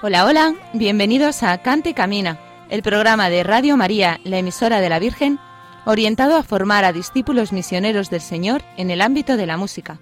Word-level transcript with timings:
Hola, 0.00 0.26
hola, 0.26 0.54
bienvenidos 0.74 1.42
a 1.42 1.58
Cante 1.58 1.92
Camina, 1.92 2.38
el 2.70 2.84
programa 2.84 3.30
de 3.30 3.42
Radio 3.42 3.76
María, 3.76 4.20
la 4.22 4.38
emisora 4.38 4.80
de 4.80 4.88
la 4.88 5.00
Virgen, 5.00 5.40
orientado 5.86 6.36
a 6.36 6.44
formar 6.44 6.84
a 6.84 6.92
discípulos 6.92 7.52
misioneros 7.52 8.08
del 8.08 8.20
Señor 8.20 8.62
en 8.76 8.92
el 8.92 9.00
ámbito 9.00 9.36
de 9.36 9.46
la 9.46 9.56
música. 9.56 9.98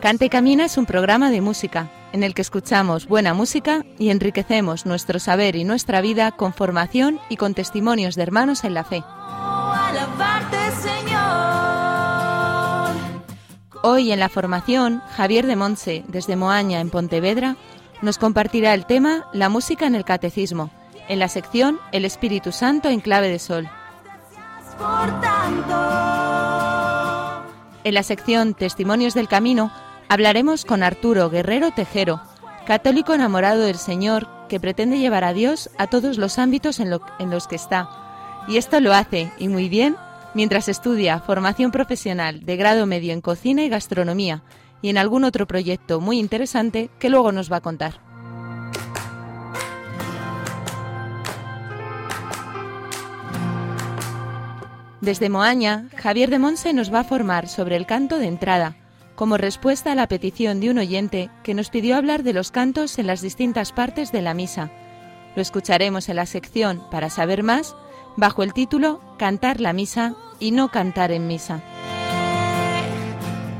Cante 0.00 0.30
Camina 0.30 0.64
es 0.64 0.78
un 0.78 0.86
programa 0.86 1.30
de 1.30 1.42
música, 1.42 1.90
en 2.14 2.22
el 2.22 2.32
que 2.32 2.40
escuchamos 2.40 3.06
buena 3.06 3.34
música 3.34 3.84
y 3.98 4.08
enriquecemos 4.08 4.86
nuestro 4.86 5.18
saber 5.18 5.54
y 5.54 5.64
nuestra 5.64 6.00
vida 6.00 6.32
con 6.32 6.54
formación 6.54 7.20
y 7.28 7.36
con 7.36 7.52
testimonios 7.52 8.14
de 8.14 8.22
hermanos 8.22 8.64
en 8.64 8.72
la 8.72 8.84
fe. 8.84 9.04
Hoy 13.82 14.10
en 14.10 14.18
la 14.18 14.28
formación, 14.28 15.02
Javier 15.16 15.46
de 15.46 15.54
Montse, 15.54 16.04
desde 16.08 16.34
Moaña, 16.34 16.80
en 16.80 16.90
Pontevedra, 16.90 17.56
nos 18.02 18.18
compartirá 18.18 18.74
el 18.74 18.86
tema 18.86 19.28
La 19.32 19.48
música 19.48 19.86
en 19.86 19.94
el 19.94 20.04
catecismo, 20.04 20.70
en 21.08 21.20
la 21.20 21.28
sección 21.28 21.78
El 21.92 22.04
Espíritu 22.04 22.50
Santo 22.50 22.88
en 22.88 23.00
clave 23.00 23.28
de 23.28 23.38
sol. 23.38 23.68
En 27.84 27.94
la 27.94 28.02
sección 28.02 28.54
Testimonios 28.54 29.14
del 29.14 29.28
Camino 29.28 29.70
hablaremos 30.08 30.64
con 30.64 30.82
Arturo 30.82 31.30
Guerrero 31.30 31.70
Tejero, 31.70 32.20
católico 32.66 33.14
enamorado 33.14 33.62
del 33.62 33.78
Señor 33.78 34.28
que 34.48 34.58
pretende 34.58 34.98
llevar 34.98 35.22
a 35.22 35.32
Dios 35.32 35.70
a 35.78 35.86
todos 35.86 36.18
los 36.18 36.40
ámbitos 36.40 36.80
en, 36.80 36.98
en 37.20 37.30
los 37.30 37.46
que 37.46 37.56
está. 37.56 37.88
Y 38.48 38.56
esto 38.56 38.80
lo 38.80 38.92
hace, 38.92 39.32
y 39.38 39.46
muy 39.46 39.68
bien, 39.68 39.96
mientras 40.38 40.68
estudia 40.68 41.18
formación 41.18 41.72
profesional 41.72 42.46
de 42.46 42.56
grado 42.56 42.86
medio 42.86 43.12
en 43.12 43.20
cocina 43.20 43.64
y 43.64 43.68
gastronomía 43.68 44.44
y 44.80 44.88
en 44.88 44.96
algún 44.96 45.24
otro 45.24 45.48
proyecto 45.48 46.00
muy 46.00 46.20
interesante 46.20 46.90
que 47.00 47.08
luego 47.08 47.32
nos 47.32 47.50
va 47.50 47.56
a 47.56 47.60
contar. 47.60 48.00
Desde 55.00 55.28
Moaña, 55.28 55.88
Javier 55.96 56.30
de 56.30 56.38
Monse 56.38 56.72
nos 56.72 56.94
va 56.94 57.00
a 57.00 57.04
formar 57.04 57.48
sobre 57.48 57.74
el 57.74 57.84
canto 57.84 58.20
de 58.20 58.28
entrada, 58.28 58.76
como 59.16 59.38
respuesta 59.38 59.90
a 59.90 59.96
la 59.96 60.06
petición 60.06 60.60
de 60.60 60.70
un 60.70 60.78
oyente 60.78 61.30
que 61.42 61.54
nos 61.54 61.68
pidió 61.68 61.96
hablar 61.96 62.22
de 62.22 62.32
los 62.32 62.52
cantos 62.52 63.00
en 63.00 63.08
las 63.08 63.22
distintas 63.22 63.72
partes 63.72 64.12
de 64.12 64.22
la 64.22 64.34
misa. 64.34 64.70
Lo 65.34 65.42
escucharemos 65.42 66.08
en 66.08 66.14
la 66.14 66.26
sección 66.26 66.80
Para 66.92 67.10
saber 67.10 67.42
más, 67.42 67.74
bajo 68.18 68.42
el 68.42 68.52
título 68.52 69.00
Cantar 69.16 69.60
la 69.60 69.72
misa 69.72 70.14
y 70.40 70.50
no 70.50 70.70
cantar 70.70 71.12
en 71.12 71.26
misa. 71.28 71.62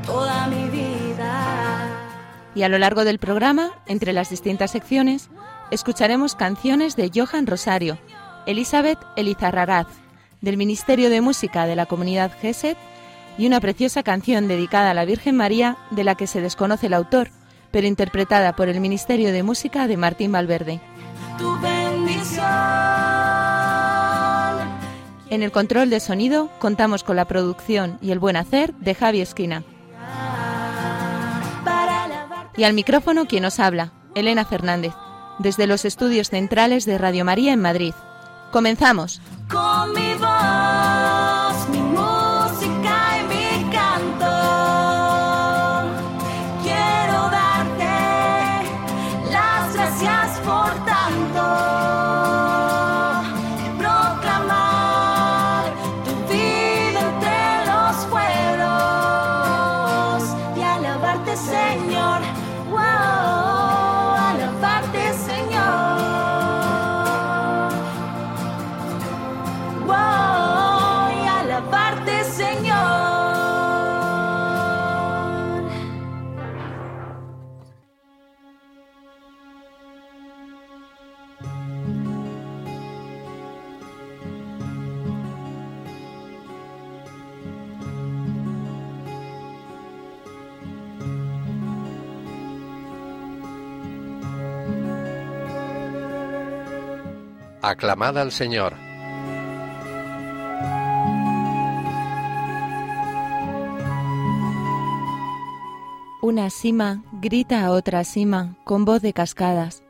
toda 0.05 0.47
mi 0.47 0.69
vida. 0.69 1.87
Y 2.55 2.63
a 2.63 2.69
lo 2.69 2.77
largo 2.77 3.05
del 3.05 3.19
programa, 3.19 3.71
entre 3.85 4.11
las 4.11 4.29
distintas 4.29 4.71
secciones, 4.71 5.29
escucharemos 5.71 6.35
canciones 6.35 6.97
de 6.97 7.09
Johan 7.13 7.47
Rosario, 7.47 7.97
Elizabeth 8.45 8.99
Elizarraraz, 9.15 9.87
del 10.41 10.57
Ministerio 10.57 11.09
de 11.09 11.21
Música 11.21 11.65
de 11.65 11.77
la 11.77 11.85
Comunidad 11.85 12.31
GESET, 12.41 12.77
y 13.37 13.47
una 13.47 13.61
preciosa 13.61 14.03
canción 14.03 14.49
dedicada 14.49 14.91
a 14.91 14.93
la 14.93 15.05
Virgen 15.05 15.37
María, 15.37 15.77
de 15.91 16.03
la 16.03 16.15
que 16.15 16.27
se 16.27 16.41
desconoce 16.41 16.87
el 16.87 16.93
autor, 16.95 17.29
pero 17.71 17.87
interpretada 17.87 18.53
por 18.57 18.67
el 18.67 18.81
Ministerio 18.81 19.31
de 19.31 19.43
Música 19.43 19.87
de 19.87 19.95
Martín 19.95 20.33
Valverde. 20.33 20.81
Tu 21.37 21.57
bendición. 21.61 23.08
En 25.29 25.43
el 25.43 25.51
control 25.51 25.89
de 25.89 25.99
sonido 25.99 26.49
contamos 26.59 27.03
con 27.03 27.15
la 27.15 27.25
producción 27.25 27.99
y 28.01 28.11
el 28.11 28.19
buen 28.19 28.35
hacer 28.35 28.73
de 28.75 28.95
Javi 28.95 29.21
Esquina. 29.21 29.63
Y 32.57 32.63
al 32.63 32.73
micrófono 32.73 33.25
quien 33.25 33.43
nos 33.43 33.59
habla, 33.59 33.93
Elena 34.15 34.43
Fernández, 34.43 34.93
desde 35.37 35.67
los 35.67 35.85
estudios 35.85 36.29
centrales 36.29 36.85
de 36.85 36.97
Radio 36.97 37.23
María 37.25 37.53
en 37.53 37.61
Madrid. 37.61 37.93
Comenzamos. 38.51 39.21
Con 39.49 39.93
mi 39.93 40.13
voz, 40.15 41.18
Aclamad 97.69 98.17
al 98.17 98.31
Señor. 98.31 98.73
Una 106.23 106.49
cima 106.49 107.03
grita 107.11 107.63
a 107.63 107.69
otra 107.69 108.03
cima 108.05 108.55
con 108.63 108.85
voz 108.85 109.03
de 109.03 109.13
cascadas. 109.13 109.83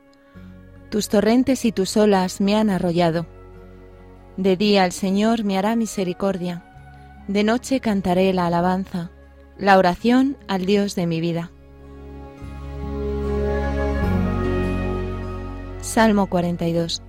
Tus 0.90 1.08
torrentes 1.08 1.64
y 1.64 1.72
tus 1.72 1.96
olas 1.96 2.42
me 2.42 2.54
han 2.54 2.68
arrollado. 2.68 3.24
De 4.36 4.58
día 4.58 4.84
el 4.84 4.92
Señor 4.92 5.44
me 5.44 5.56
hará 5.56 5.74
misericordia. 5.74 6.62
De 7.28 7.44
noche 7.44 7.80
cantaré 7.80 8.34
la 8.34 8.48
alabanza, 8.48 9.10
la 9.56 9.78
oración 9.78 10.36
al 10.48 10.66
Dios 10.66 10.94
de 10.96 11.06
mi 11.06 11.22
vida. 11.22 11.50
Salmo 15.80 16.26
42. 16.26 17.04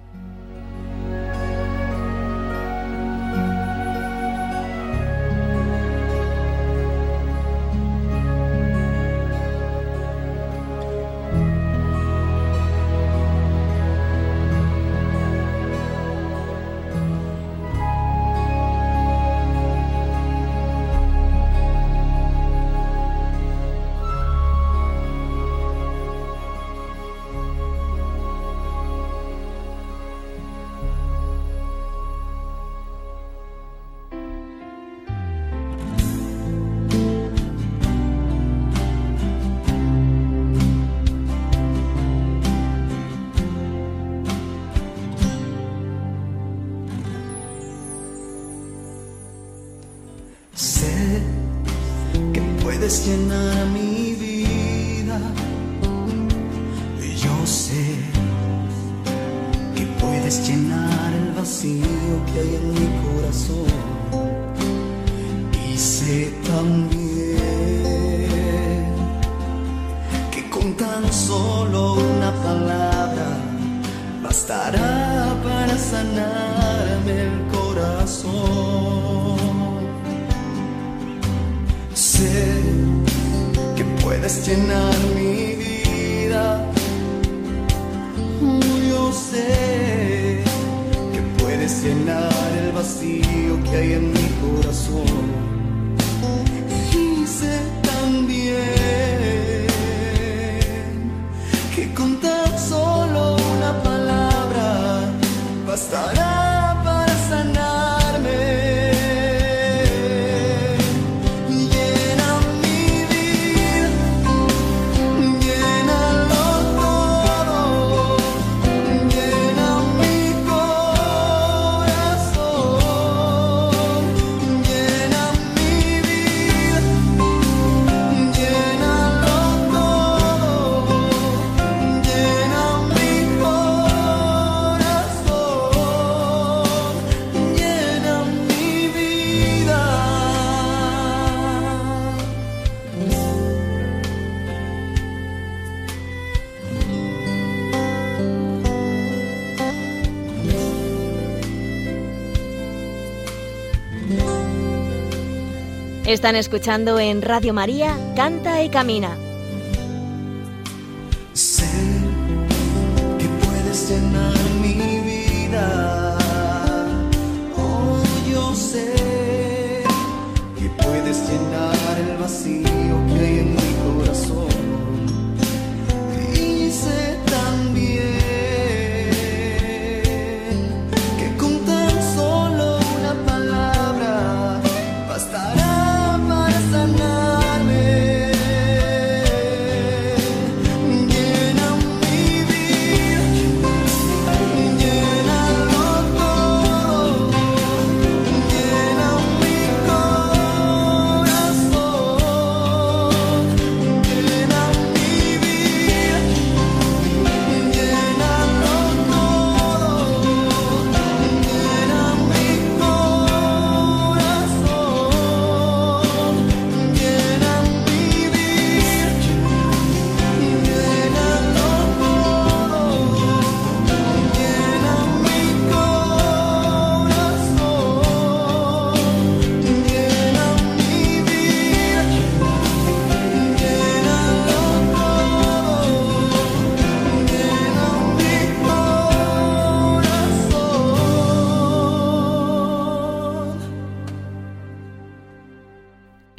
Están 156.12 156.36
escuchando 156.36 157.00
en 157.00 157.22
Radio 157.22 157.54
María 157.54 157.98
Canta 158.18 158.62
y 158.62 158.70
Camina. 158.70 159.31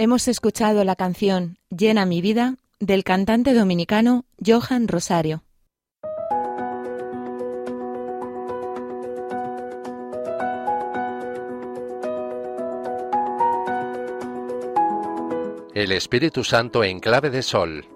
Hemos 0.05 0.27
escuchado 0.27 0.83
la 0.83 0.97
canción 0.97 1.59
Llena 1.71 2.07
mi 2.07 2.21
vida 2.21 2.57
del 2.81 3.05
cantante 3.05 3.55
dominicano 3.55 4.25
Johan 4.45 4.89
Rosario. 4.89 5.45
El 15.73 15.93
Espíritu 15.93 16.43
Santo 16.43 16.83
en 16.83 16.99
clave 16.99 17.31
de 17.31 17.43
sol. 17.45 17.87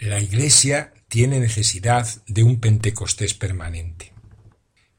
La 0.00 0.20
Iglesia 0.20 0.92
tiene 1.16 1.40
necesidad 1.40 2.06
de 2.26 2.42
un 2.42 2.60
Pentecostés 2.60 3.32
permanente. 3.32 4.12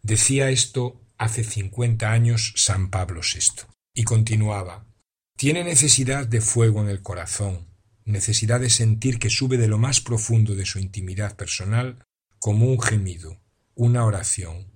Decía 0.01 0.49
esto 0.49 0.99
hace 1.19 1.43
50 1.43 2.11
años 2.11 2.53
San 2.55 2.89
Pablo 2.89 3.21
VI. 3.21 3.67
Y 3.93 4.03
continuaba, 4.03 4.87
tiene 5.35 5.63
necesidad 5.63 6.25
de 6.25 6.41
fuego 6.41 6.81
en 6.81 6.89
el 6.89 7.03
corazón, 7.03 7.67
necesidad 8.03 8.59
de 8.59 8.71
sentir 8.71 9.19
que 9.19 9.29
sube 9.29 9.57
de 9.57 9.67
lo 9.67 9.77
más 9.77 10.01
profundo 10.01 10.55
de 10.55 10.65
su 10.65 10.79
intimidad 10.79 11.35
personal 11.35 12.03
como 12.39 12.65
un 12.65 12.81
gemido, 12.81 13.39
una 13.75 14.03
oración, 14.03 14.71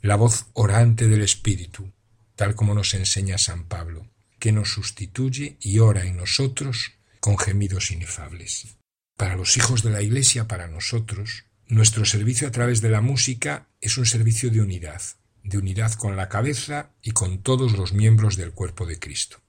la 0.00 0.16
voz 0.16 0.46
orante 0.54 1.08
del 1.08 1.20
Espíritu, 1.20 1.92
tal 2.36 2.54
como 2.54 2.72
nos 2.72 2.94
enseña 2.94 3.36
San 3.36 3.68
Pablo, 3.68 4.08
que 4.38 4.50
nos 4.50 4.70
sustituye 4.70 5.58
y 5.60 5.78
ora 5.78 6.06
en 6.06 6.16
nosotros 6.16 6.92
con 7.20 7.36
gemidos 7.36 7.90
inefables. 7.90 8.78
Para 9.16 9.36
los 9.36 9.56
hijos 9.56 9.82
de 9.82 9.90
la 9.90 10.02
Iglesia, 10.02 10.46
para 10.46 10.68
nosotros, 10.68 11.46
nuestro 11.68 12.04
servicio 12.04 12.46
a 12.46 12.50
través 12.50 12.82
de 12.82 12.90
la 12.90 13.00
música 13.00 13.66
es 13.80 13.96
un 13.96 14.04
servicio 14.04 14.50
de 14.50 14.60
unidad, 14.60 15.00
de 15.42 15.56
unidad 15.56 15.92
con 15.94 16.16
la 16.16 16.28
cabeza 16.28 16.92
y 17.00 17.12
con 17.12 17.42
todos 17.42 17.72
los 17.72 17.94
miembros 17.94 18.36
del 18.36 18.52
cuerpo 18.52 18.84
de 18.84 18.98
Cristo. 18.98 19.40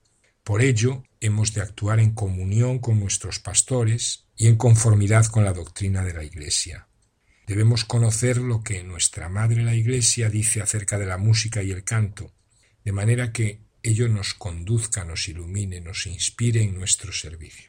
Por 0.43 0.61
ello, 0.61 1.03
hemos 1.19 1.53
de 1.53 1.59
actuar 1.59 1.99
en 1.99 2.13
comunión 2.13 2.79
con 2.79 2.97
nuestros 3.01 3.39
pastores 3.39 4.27
y 4.37 4.47
en 4.47 4.55
conformidad 4.55 5.25
con 5.25 5.43
la 5.43 5.51
doctrina 5.51 6.05
de 6.05 6.13
la 6.13 6.23
Iglesia. 6.23 6.87
Debemos 7.45 7.83
conocer 7.83 8.37
lo 8.37 8.63
que 8.63 8.83
nuestra 8.85 9.27
Madre 9.27 9.63
la 9.63 9.75
Iglesia 9.75 10.29
dice 10.29 10.61
acerca 10.61 10.97
de 10.97 11.07
la 11.07 11.17
música 11.17 11.61
y 11.61 11.71
el 11.71 11.83
canto, 11.83 12.33
de 12.85 12.93
manera 12.93 13.33
que 13.33 13.59
ello 13.83 14.07
nos 14.07 14.33
conduzca, 14.33 15.03
nos 15.03 15.27
ilumine, 15.27 15.81
nos 15.81 16.07
inspire 16.07 16.61
en 16.61 16.73
nuestro 16.73 17.11
servicio. 17.11 17.66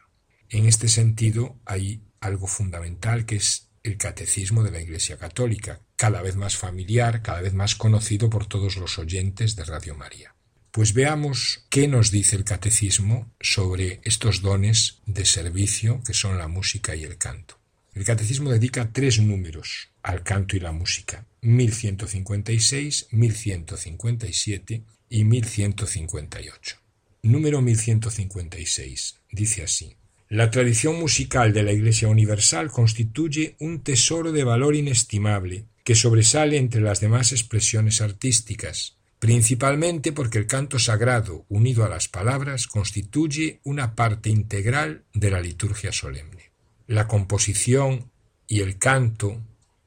En 0.50 0.66
este 0.66 0.88
sentido, 0.88 1.56
hay 1.64 2.00
algo 2.20 2.46
fundamental 2.46 3.26
que 3.26 3.36
es 3.36 3.68
el 3.82 3.96
catecismo 3.96 4.62
de 4.62 4.70
la 4.70 4.80
Iglesia 4.80 5.16
Católica, 5.16 5.80
cada 5.96 6.22
vez 6.22 6.36
más 6.36 6.56
familiar, 6.56 7.22
cada 7.22 7.40
vez 7.40 7.54
más 7.54 7.74
conocido 7.74 8.30
por 8.30 8.46
todos 8.46 8.76
los 8.76 8.98
oyentes 8.98 9.56
de 9.56 9.64
Radio 9.64 9.94
María. 9.94 10.34
Pues 10.70 10.94
veamos 10.94 11.64
qué 11.70 11.88
nos 11.88 12.10
dice 12.10 12.36
el 12.36 12.44
catecismo 12.44 13.32
sobre 13.40 14.00
estos 14.04 14.42
dones 14.42 15.00
de 15.06 15.24
servicio 15.24 16.02
que 16.04 16.14
son 16.14 16.38
la 16.38 16.48
música 16.48 16.94
y 16.94 17.04
el 17.04 17.18
canto. 17.18 17.58
El 17.94 18.04
catecismo 18.04 18.50
dedica 18.50 18.90
tres 18.92 19.18
números 19.18 19.90
al 20.02 20.22
canto 20.22 20.56
y 20.56 20.60
la 20.60 20.72
música, 20.72 21.26
1156, 21.40 23.08
1157 23.10 24.84
y 25.10 25.24
1158. 25.24 26.76
Número 27.22 27.60
1156. 27.60 29.16
Dice 29.32 29.62
así. 29.64 29.96
La 30.28 30.50
tradición 30.50 30.98
musical 30.98 31.52
de 31.52 31.62
la 31.62 31.72
Iglesia 31.72 32.08
Universal 32.08 32.70
constituye 32.70 33.56
un 33.60 33.82
tesoro 33.82 34.32
de 34.32 34.44
valor 34.44 34.74
inestimable 34.74 35.64
que 35.84 35.94
sobresale 35.94 36.58
entre 36.58 36.80
las 36.80 37.00
demás 37.00 37.32
expresiones 37.32 38.00
artísticas, 38.00 38.96
principalmente 39.18 40.12
porque 40.12 40.38
el 40.38 40.46
canto 40.46 40.78
sagrado, 40.78 41.46
unido 41.48 41.84
a 41.84 41.88
las 41.88 42.08
palabras, 42.08 42.66
constituye 42.66 43.60
una 43.64 43.94
parte 43.94 44.28
integral 44.28 45.04
de 45.14 45.30
la 45.30 45.40
liturgia 45.40 45.92
solemne 45.92 46.48
la 46.88 47.06
composición 47.06 48.10
y 48.48 48.60
el 48.60 48.78
canto, 48.78 49.40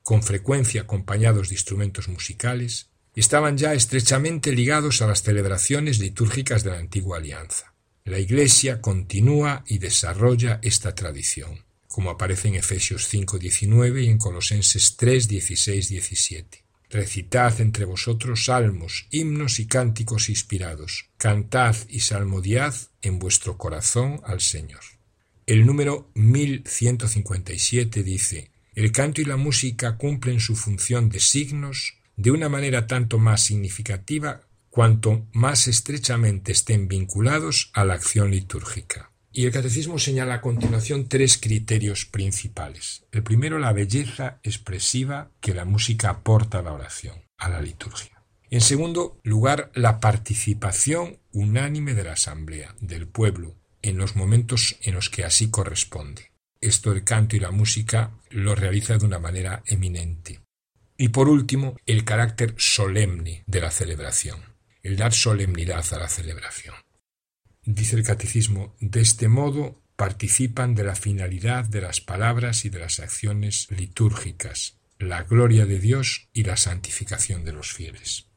con 0.04 0.24
frecuencia 0.24 0.84
acompañados 0.84 1.50
de 1.50 1.56
instrumentos 1.56 2.08
musicales, 2.08 2.90
estaban 3.16 3.58
ya 3.58 3.74
estrechamente 3.74 4.54
ligados 4.54 5.02
a 5.02 5.08
las 5.08 5.24
celebraciones 5.24 6.00
litúrgicas 6.00 6.64
de 6.64 6.72
la 6.72 6.78
antigua 6.78 7.18
alianza. 7.18 7.71
La 8.04 8.18
Iglesia 8.18 8.82
continúa 8.82 9.64
y 9.68 9.78
desarrolla 9.78 10.60
esta 10.64 10.96
tradición, 10.96 11.64
como 11.88 12.10
aparece 12.10 12.48
en 12.48 12.56
Efesios 12.56 13.14
5.19 13.14 14.06
y 14.06 14.08
en 14.08 14.18
Colosenses 14.18 14.98
3.16, 14.98 15.88
17. 15.88 16.64
Recitad 16.90 17.62
entre 17.62 17.86
vosotros 17.86 18.46
salmos, 18.46 19.08
himnos 19.12 19.60
y 19.60 19.68
cánticos 19.68 20.30
inspirados, 20.30 21.10
cantad 21.18 21.76
y 21.90 22.00
salmodiad 22.00 22.74
en 23.04 23.20
vuestro 23.20 23.58
corazón 23.58 24.20
al 24.26 24.42
Señor. 24.42 24.82
El 25.46 25.66
número 25.68 26.10
1157 26.16 28.02
dice, 28.02 28.52
el 28.74 28.92
canto 28.92 29.22
y 29.22 29.26
la 29.26 29.38
música 29.38 29.98
cumplen 29.98 30.40
su 30.40 30.56
función 30.56 31.10
de 31.10 31.20
signos 31.20 31.98
de 32.16 32.32
una 32.32 32.50
manera 32.50 32.88
tanto 32.88 33.20
más 33.20 33.44
significativa 33.44 34.42
cuanto 34.72 35.28
más 35.34 35.68
estrechamente 35.68 36.54
estén 36.54 36.88
vinculados 36.88 37.70
a 37.74 37.86
la 37.86 37.94
acción 37.94 38.32
litúrgica. 38.32 39.12
Y 39.34 39.46
el 39.46 39.52
catecismo 39.52 40.00
señala 40.00 40.36
a 40.36 40.42
continuación 40.42 41.08
tres 41.08 41.38
criterios 41.38 42.06
principales. 42.06 43.06
El 43.12 43.24
primero, 43.24 43.60
la 43.60 43.74
belleza 43.74 44.40
expresiva 44.44 45.32
que 45.40 45.54
la 45.54 45.66
música 45.66 46.10
aporta 46.10 46.60
a 46.60 46.62
la 46.64 46.74
oración, 46.74 47.22
a 47.38 47.50
la 47.50 47.62
liturgia. 47.62 48.24
En 48.50 48.62
segundo 48.62 49.20
lugar, 49.24 49.72
la 49.76 50.00
participación 50.00 51.20
unánime 51.32 51.94
de 51.94 52.04
la 52.04 52.14
asamblea, 52.14 52.76
del 52.82 53.08
pueblo, 53.08 53.56
en 53.82 53.98
los 53.98 54.16
momentos 54.16 54.78
en 54.82 54.96
los 54.96 55.10
que 55.10 55.24
así 55.24 55.50
corresponde. 55.50 56.32
Esto 56.60 56.92
el 56.92 57.04
canto 57.04 57.36
y 57.36 57.40
la 57.40 57.52
música 57.52 58.12
lo 58.30 58.54
realiza 58.56 58.98
de 58.98 59.06
una 59.06 59.20
manera 59.20 59.64
eminente. 59.66 60.42
Y 60.98 61.10
por 61.10 61.30
último, 61.30 61.78
el 61.86 62.04
carácter 62.04 62.54
solemne 62.58 63.44
de 63.48 63.62
la 63.62 63.72
celebración, 63.72 64.51
el 64.84 64.98
dar 64.98 65.14
solemnidad 65.14 65.86
a 65.94 66.00
la 66.00 66.08
celebración. 66.08 66.76
Dice 67.64 67.96
el 67.96 68.04
catecismo, 68.04 68.76
de 68.80 69.02
este 69.02 69.28
modo 69.28 69.82
participan 69.96 70.74
de 70.74 70.84
la 70.84 70.96
finalidad 70.96 71.66
de 71.66 71.82
las 71.82 72.02
palabras 72.02 72.66
y 72.66 72.70
de 72.70 72.80
las 72.80 73.00
acciones 73.00 73.68
litúrgicas, 73.70 74.80
la 74.98 75.24
gloria 75.24 75.66
de 75.66 75.80
Dios 75.80 76.30
y 76.34 76.44
la 76.44 76.58
santificación 76.58 77.46
de 77.46 77.54
los 77.54 77.72
fieles. 77.72 78.28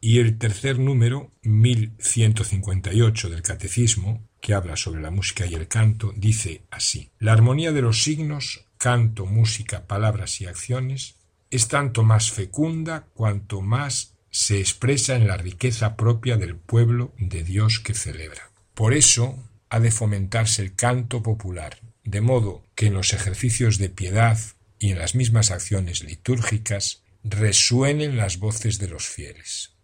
Y 0.00 0.20
el 0.20 0.38
tercer 0.38 0.78
número, 0.78 1.34
1158 1.42 3.28
del 3.28 3.42
Catecismo, 3.42 4.26
que 4.40 4.54
habla 4.54 4.76
sobre 4.76 5.02
la 5.02 5.10
música 5.10 5.44
y 5.44 5.54
el 5.54 5.68
canto, 5.68 6.14
dice 6.16 6.64
así. 6.70 7.10
La 7.18 7.34
armonía 7.34 7.72
de 7.72 7.82
los 7.82 8.02
signos, 8.02 8.66
canto, 8.78 9.26
música, 9.26 9.86
palabras 9.86 10.40
y 10.40 10.46
acciones, 10.46 11.16
es 11.50 11.68
tanto 11.68 12.02
más 12.02 12.30
fecunda 12.30 13.08
cuanto 13.12 13.60
más 13.60 14.09
se 14.30 14.60
expresa 14.60 15.16
en 15.16 15.26
la 15.26 15.36
riqueza 15.36 15.96
propia 15.96 16.36
del 16.36 16.56
pueblo 16.56 17.12
de 17.18 17.42
Dios 17.42 17.80
que 17.80 17.94
celebra. 17.94 18.50
Por 18.74 18.94
eso 18.94 19.38
ha 19.68 19.80
de 19.80 19.90
fomentarse 19.90 20.62
el 20.62 20.74
canto 20.74 21.22
popular, 21.22 21.78
de 22.04 22.20
modo 22.20 22.64
que 22.74 22.86
en 22.86 22.94
los 22.94 23.12
ejercicios 23.12 23.78
de 23.78 23.88
piedad 23.88 24.38
y 24.78 24.92
en 24.92 24.98
las 24.98 25.14
mismas 25.14 25.50
acciones 25.50 26.02
litúrgicas 26.02 27.02
resuenen 27.22 28.16
las 28.16 28.38
voces 28.38 28.78
de 28.78 28.88
los 28.88 29.06
fieles. 29.06 29.74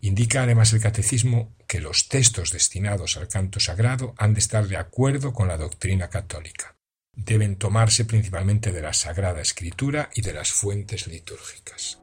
Indica 0.00 0.42
además 0.42 0.72
el 0.72 0.80
catecismo 0.80 1.54
que 1.68 1.80
los 1.80 2.08
textos 2.08 2.50
destinados 2.50 3.16
al 3.16 3.28
canto 3.28 3.60
sagrado 3.60 4.14
han 4.18 4.34
de 4.34 4.40
estar 4.40 4.66
de 4.66 4.76
acuerdo 4.76 5.32
con 5.32 5.46
la 5.46 5.56
doctrina 5.56 6.10
católica. 6.10 6.74
Deben 7.14 7.56
tomarse 7.56 8.04
principalmente 8.04 8.72
de 8.72 8.82
la 8.82 8.94
Sagrada 8.94 9.40
Escritura 9.40 10.10
y 10.14 10.22
de 10.22 10.32
las 10.32 10.50
fuentes 10.50 11.06
litúrgicas. 11.06 12.01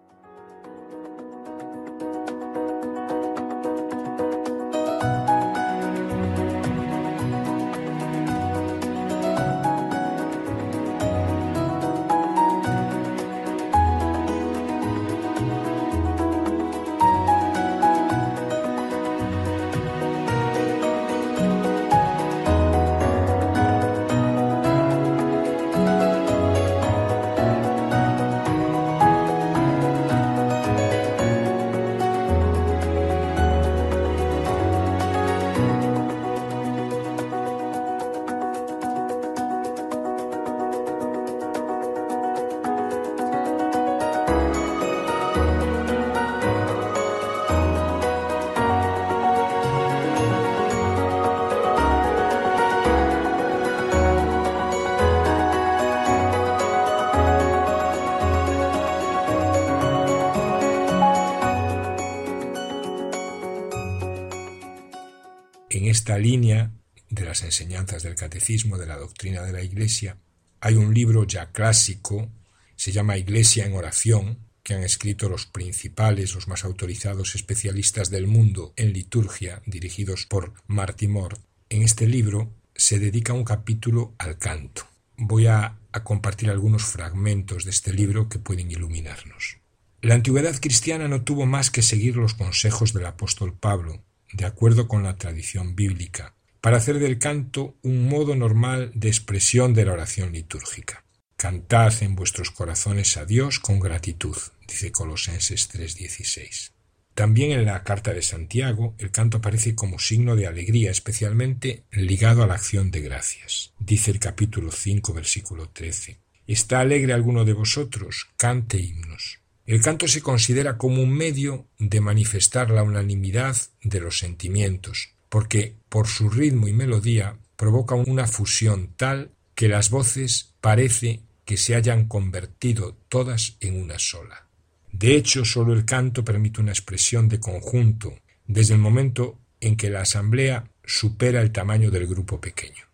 Esta 66.10 66.18
línea 66.18 66.72
de 67.12 67.24
las 67.24 67.44
enseñanzas 67.44 68.01
del 68.01 68.16
catecismo, 68.16 68.80
de 68.80 68.88
la 68.88 68.98
doctrina 68.98 69.44
de 69.44 69.54
la 69.54 69.62
Iglesia, 69.62 70.18
hay 70.60 70.74
un 70.74 70.92
libro 70.92 71.24
ya 71.24 71.51
clásico, 71.51 72.32
se 72.75 72.92
llama 72.92 73.18
Iglesia 73.18 73.68
en 73.68 73.74
oración, 73.74 74.39
que 74.63 74.74
han 74.74 74.82
escrito 74.82 75.30
los 75.30 75.46
principales, 75.46 76.34
los 76.34 76.48
más 76.48 76.63
autorizados 76.63 77.36
especialistas 77.36 78.10
del 78.10 78.25
mundo 78.25 78.74
en 78.75 78.92
liturgia, 78.92 79.62
dirigidos 79.68 80.25
por 80.25 80.54
Marty 80.66 81.08
Mort. 81.08 81.39
En 81.70 81.84
este 81.84 82.08
libro 82.08 82.56
se 82.74 82.98
dedica 82.98 83.34
un 83.34 83.44
capítulo 83.44 84.16
al 84.18 84.39
canto. 84.39 84.88
Voy 85.16 85.46
a 85.46 85.78
compartir 86.04 86.50
algunos 86.50 86.86
fragmentos 86.86 87.66
de 87.66 87.70
este 87.70 87.94
libro 87.94 88.30
que 88.30 88.39
pueden 88.39 88.72
iluminarnos. 88.72 89.58
La 90.01 90.16
antigüedad 90.16 90.60
cristiana 90.60 91.08
no 91.08 91.22
tuvo 91.22 91.46
más 91.46 91.70
que 91.70 91.84
seguir 91.84 92.16
los 92.16 92.34
consejos 92.34 92.94
del 92.94 93.06
apóstol 93.06 93.54
Pablo, 93.54 94.04
de 94.34 94.46
acuerdo 94.46 94.88
con 94.88 95.04
la 95.04 95.18
tradición 95.18 95.76
bíblica, 95.76 96.36
para 96.62 96.78
hacer 96.78 97.00
del 97.00 97.20
canto 97.20 97.78
un 97.84 98.08
modo 98.08 98.36
normal 98.36 98.92
de 98.94 99.08
expresión 99.08 99.74
de 99.74 99.86
la 99.86 99.94
oración 99.94 100.34
litúrgica. 100.34 101.04
Cantad 101.36 101.94
en 102.04 102.16
vuestros 102.16 102.52
corazones 102.52 103.16
a 103.16 103.26
Dios 103.26 103.60
con 103.60 103.80
gratitud, 103.80 104.36
dice 104.68 104.92
Colosenses 104.92 105.70
3:16. 105.70 106.74
También 107.14 107.52
en 107.52 107.66
la 107.66 107.84
carta 107.84 108.14
de 108.14 108.22
Santiago 108.22 108.96
el 108.98 109.12
canto 109.12 109.38
aparece 109.38 109.76
como 109.76 110.00
signo 110.00 110.36
de 110.36 110.48
alegría, 110.48 110.92
especialmente 110.92 111.84
ligado 111.92 112.44
a 112.44 112.48
la 112.48 112.56
acción 112.56 112.92
de 112.92 113.02
gracias. 113.02 113.74
Dice 113.80 114.12
el 114.12 114.20
capítulo 114.20 114.72
5, 114.72 115.14
versículo 115.14 115.70
13. 115.70 116.20
¿Está 116.48 116.80
alegre 116.80 117.14
alguno 117.14 117.46
de 117.46 117.54
vosotros? 117.54 118.28
Cante 118.38 118.80
himnos. 118.80 119.40
El 119.70 119.84
canto 119.84 120.08
se 120.08 120.24
considera 120.24 120.80
como 120.80 121.04
un 121.04 121.12
medio 121.12 121.68
de 121.78 122.02
manifestar 122.02 122.72
la 122.72 122.82
unanimidad 122.82 123.56
de 123.84 124.00
los 124.00 124.18
sentimientos, 124.18 125.14
porque 125.30 125.76
por 125.90 126.08
su 126.08 126.28
ritmo 126.28 126.68
y 126.68 126.74
melodía 126.74 127.38
provoca 127.56 127.94
una 127.94 128.26
fusión 128.26 128.96
tal 128.98 129.30
que 129.54 129.68
las 129.68 129.92
voces 129.92 130.56
parece 130.60 131.22
que 131.46 131.56
se 131.56 131.76
hayan 131.76 132.08
convertido 132.08 132.98
todas 133.10 133.58
en 133.60 133.80
una 133.80 134.00
sola. 134.00 134.48
De 134.92 135.16
hecho, 135.16 135.46
sólo 135.46 135.74
el 135.74 135.86
canto 135.86 136.26
permite 136.26 136.62
una 136.62 136.72
expresión 136.72 137.30
de 137.30 137.40
conjunto 137.40 138.16
desde 138.48 138.74
el 138.74 138.80
momento 138.80 139.38
en 139.62 139.78
que 139.78 139.92
la 139.92 140.02
asamblea 140.02 140.68
supera 140.84 141.44
el 141.44 141.52
tamaño 141.52 141.92
del 141.92 142.08
grupo 142.08 142.42
pequeño. 142.42 142.86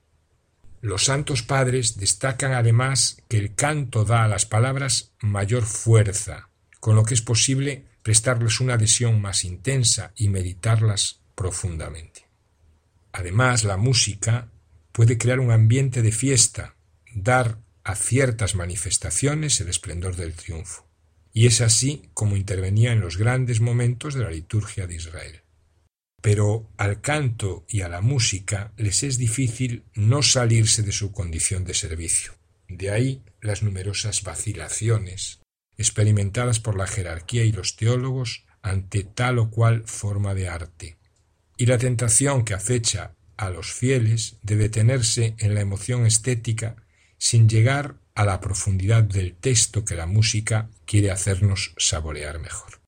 Los 0.82 1.06
santos 1.06 1.42
padres 1.42 1.96
destacan 1.96 2.52
además 2.52 3.22
que 3.30 3.38
el 3.38 3.56
canto 3.56 4.04
da 4.04 4.26
a 4.26 4.28
las 4.28 4.46
palabras 4.46 5.14
mayor 5.22 5.64
fuerza, 5.64 6.50
con 6.86 6.96
lo 6.96 7.04
que 7.04 7.16
es 7.16 7.24
posible 7.24 7.84
prestarles 8.04 8.60
una 8.60 8.76
adhesión 8.76 9.20
más 9.20 9.44
intensa 9.44 10.12
y 10.16 10.30
meditarlas 10.30 11.20
profundamente. 11.34 12.28
Además, 13.12 13.64
la 13.64 13.76
música 13.76 14.52
puede 14.92 15.18
crear 15.18 15.40
un 15.40 15.50
ambiente 15.50 16.04
de 16.04 16.12
fiesta, 16.12 16.76
dar 17.12 17.58
a 17.84 17.96
ciertas 17.96 18.54
manifestaciones 18.54 19.60
el 19.62 19.70
esplendor 19.70 20.16
del 20.16 20.34
triunfo. 20.34 20.86
Y 21.34 21.48
es 21.48 21.60
así 21.60 22.04
como 22.14 22.36
intervenía 22.36 22.92
en 22.92 23.00
los 23.00 23.18
grandes 23.18 23.62
momentos 23.62 24.14
de 24.14 24.22
la 24.22 24.30
liturgia 24.30 24.86
de 24.86 24.98
Israel 24.98 25.42
pero 26.22 26.72
al 26.78 27.02
canto 27.02 27.66
y 27.68 27.82
a 27.82 27.88
la 27.88 28.02
música 28.02 28.74
les 28.78 29.04
es 29.04 29.20
difícil 29.20 29.84
no 29.94 30.24
salirse 30.24 30.82
de 30.82 30.92
su 30.92 31.12
condición 31.12 31.66
de 31.66 31.76
servicio. 31.76 32.34
De 32.68 32.90
ahí 32.90 33.22
las 33.42 33.62
numerosas 33.62 34.24
vacilaciones 34.24 35.45
experimentadas 35.78 36.60
por 36.60 36.78
la 36.78 36.88
jerarquía 36.88 37.44
y 37.44 37.52
los 37.52 37.76
teólogos 37.76 38.46
ante 38.62 39.04
tal 39.04 39.40
o 39.40 39.50
cual 39.50 39.84
forma 39.86 40.34
de 40.34 40.50
arte, 40.50 40.98
y 41.58 41.66
la 41.68 41.78
tentación 41.78 42.44
que 42.44 42.54
acecha 42.54 43.16
a 43.38 43.50
los 43.50 43.72
fieles 43.72 44.38
de 44.42 44.56
detenerse 44.56 45.36
en 45.40 45.56
la 45.56 45.62
emoción 45.62 46.06
estética 46.06 46.76
sin 47.18 47.50
llegar 47.50 47.96
a 48.16 48.26
la 48.26 48.40
profundidad 48.40 49.04
del 49.04 49.36
texto 49.36 49.84
que 49.84 49.96
la 49.96 50.06
música 50.06 50.70
quiere 50.86 51.12
hacernos 51.12 51.74
saborear 51.78 52.40
mejor. 52.40 52.82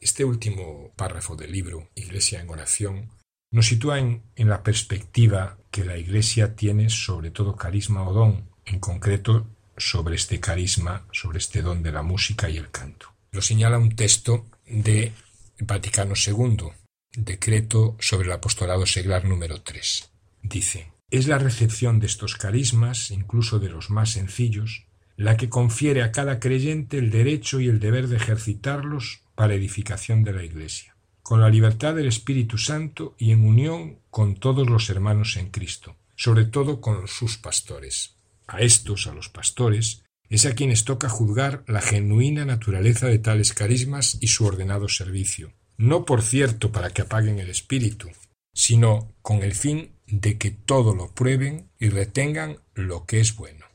Este 0.00 0.24
último 0.24 0.92
párrafo 0.96 1.36
del 1.36 1.52
libro, 1.52 1.90
Iglesia 1.94 2.40
en 2.40 2.50
oración, 2.50 3.10
nos 3.50 3.66
sitúa 3.66 3.98
en, 3.98 4.22
la 4.36 4.62
perspectiva 4.62 5.58
que 5.70 5.84
la 5.84 5.96
Iglesia 5.96 6.54
tiene 6.54 6.88
sobre 6.88 7.30
todo 7.30 7.56
carisma 7.56 8.08
o 8.08 8.12
don, 8.12 8.48
en 8.64 8.78
concreto 8.78 9.46
sobre 9.80 10.16
este 10.16 10.38
carisma, 10.38 11.06
sobre 11.12 11.38
este 11.38 11.62
don 11.62 11.82
de 11.82 11.92
la 11.92 12.02
música 12.02 12.48
y 12.48 12.56
el 12.56 12.70
canto. 12.70 13.14
Lo 13.32 13.42
señala 13.42 13.78
un 13.78 13.96
texto 13.96 14.46
de 14.66 15.12
Vaticano 15.58 16.14
II, 16.14 16.70
decreto 17.12 17.96
sobre 17.98 18.28
el 18.28 18.32
apostolado 18.32 18.86
seglar 18.86 19.24
número 19.24 19.62
3. 19.62 20.10
Dice, 20.42 20.92
es 21.10 21.26
la 21.26 21.38
recepción 21.38 21.98
de 21.98 22.06
estos 22.06 22.36
carismas, 22.36 23.10
incluso 23.10 23.58
de 23.58 23.68
los 23.68 23.90
más 23.90 24.10
sencillos, 24.10 24.86
la 25.16 25.36
que 25.36 25.48
confiere 25.48 26.02
a 26.02 26.12
cada 26.12 26.40
creyente 26.40 26.98
el 26.98 27.10
derecho 27.10 27.60
y 27.60 27.68
el 27.68 27.80
deber 27.80 28.08
de 28.08 28.16
ejercitarlos 28.16 29.22
para 29.34 29.54
edificación 29.54 30.22
de 30.22 30.32
la 30.32 30.44
Iglesia, 30.44 30.96
con 31.22 31.40
la 31.40 31.50
libertad 31.50 31.94
del 31.94 32.06
Espíritu 32.06 32.58
Santo 32.58 33.16
y 33.18 33.32
en 33.32 33.44
unión 33.44 33.98
con 34.10 34.36
todos 34.36 34.68
los 34.68 34.88
hermanos 34.88 35.36
en 35.36 35.50
Cristo, 35.50 35.96
sobre 36.16 36.44
todo 36.44 36.80
con 36.80 37.08
sus 37.08 37.38
pastores. 37.38 38.19
A 38.52 38.62
estos, 38.62 39.06
a 39.06 39.14
los 39.14 39.28
pastores, 39.28 40.02
es 40.28 40.44
a 40.44 40.56
quienes 40.56 40.84
toca 40.84 41.08
juzgar 41.08 41.62
la 41.68 41.80
genuina 41.80 42.44
naturaleza 42.44 43.06
de 43.06 43.20
tales 43.20 43.52
carismas 43.52 44.18
y 44.20 44.26
su 44.26 44.44
ordenado 44.44 44.88
servicio, 44.88 45.52
no 45.76 46.04
por 46.04 46.22
cierto 46.22 46.72
para 46.72 46.90
que 46.90 47.02
apaguen 47.02 47.38
el 47.38 47.48
espíritu, 47.48 48.08
sino 48.52 49.14
con 49.22 49.44
el 49.44 49.54
fin 49.54 49.92
de 50.08 50.36
que 50.36 50.50
todo 50.50 50.96
lo 50.96 51.14
prueben 51.14 51.70
y 51.78 51.90
retengan 51.90 52.58
lo 52.74 53.06
que 53.06 53.20
es 53.20 53.36
bueno. 53.36 53.66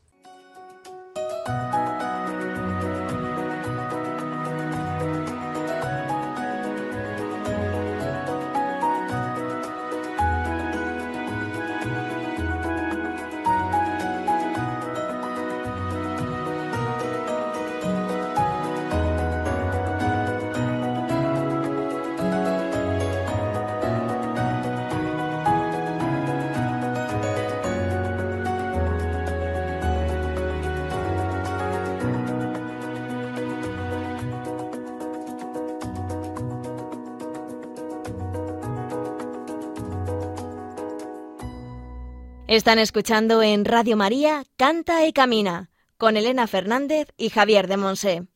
Están 42.48 42.78
escuchando 42.78 43.42
en 43.42 43.66
Radio 43.66 43.98
María 43.98 44.44
Canta 44.56 45.08
y 45.08 45.14
Camina 45.14 45.72
con 45.98 46.16
Elena 46.16 46.46
Fernández 46.46 47.08
y 47.18 47.30
Javier 47.30 47.68
de 47.68 47.78
Monse. 47.78 48.28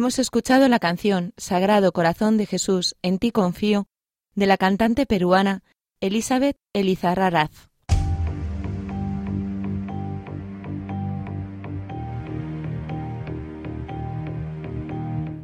Hemos 0.00 0.18
escuchado 0.18 0.66
la 0.66 0.78
canción 0.78 1.34
Sagrado 1.36 1.92
Corazón 1.92 2.38
de 2.38 2.46
Jesús, 2.46 2.96
en 3.02 3.18
ti 3.18 3.32
confío, 3.32 3.86
de 4.34 4.46
la 4.46 4.56
cantante 4.56 5.04
peruana 5.04 5.62
Elizabeth 6.00 6.56
Elizarraraz. 6.72 7.50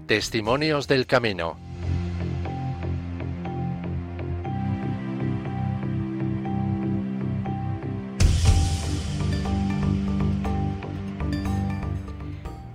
Testimonios 0.06 0.88
del 0.88 1.06
Camino. 1.06 1.65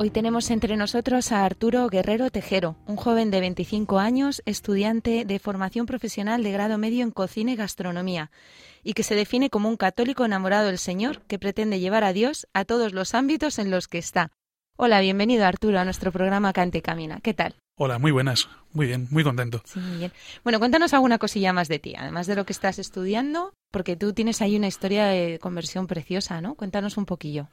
Hoy 0.04 0.10
tenemos 0.10 0.50
entre 0.50 0.78
nosotros 0.78 1.32
a 1.32 1.46
Arturo 1.46 1.88
Guerrero 1.88 2.32
Tejero, 2.32 2.76
un 2.88 2.96
joven 2.96 3.30
de 3.30 3.40
25 3.40 4.00
años, 4.00 4.42
estudiante 4.48 5.26
de 5.26 5.38
formación 5.38 5.86
profesional 5.86 6.42
de 6.42 6.52
grado 6.52 6.80
medio 6.80 7.04
en 7.04 7.12
cocina 7.12 7.52
y 7.52 7.56
gastronomía, 7.56 8.32
y 8.82 8.94
que 8.94 9.04
se 9.04 9.14
define 9.14 9.52
como 9.52 9.70
un 9.70 9.78
católico 9.78 10.26
enamorado 10.26 10.66
del 10.66 10.80
Señor 10.80 11.22
que 11.28 11.38
pretende 11.38 11.80
llevar 11.80 12.04
a 12.04 12.14
Dios 12.14 12.48
a 12.52 12.66
todos 12.66 12.94
los 12.94 13.14
ámbitos 13.14 13.60
en 13.60 13.70
los 13.70 13.88
que 13.88 14.00
está. 14.00 14.32
Hola, 14.76 15.02
bienvenido 15.02 15.46
Arturo 15.46 15.78
a 15.78 15.86
nuestro 15.86 16.12
programa 16.12 16.52
Cante 16.52 16.80
y 16.80 16.82
Camina. 16.82 17.20
¿Qué 17.22 17.36
tal? 17.36 17.54
Hola, 17.78 17.98
muy 17.98 18.12
buenas, 18.12 18.48
muy 18.74 18.86
bien, 18.86 19.08
muy 19.10 19.24
contento. 19.24 19.62
Sí, 19.66 19.80
muy 19.80 19.98
bien. 19.98 20.12
Bueno, 20.44 20.60
cuéntanos 20.60 20.94
alguna 20.94 21.18
cosilla 21.18 21.54
más 21.54 21.68
de 21.68 21.80
ti, 21.80 21.96
además 21.98 22.28
de 22.28 22.36
lo 22.36 22.46
que 22.46 22.54
estás 22.54 22.78
estudiando, 22.80 23.54
porque 23.72 23.96
tú 23.96 24.14
tienes 24.14 24.42
ahí 24.42 24.56
una 24.56 24.68
historia 24.68 25.06
de 25.06 25.40
conversión 25.40 25.88
preciosa, 25.88 26.42
¿no? 26.42 26.56
Cuéntanos 26.56 26.98
un 26.98 27.06
poquillo. 27.06 27.48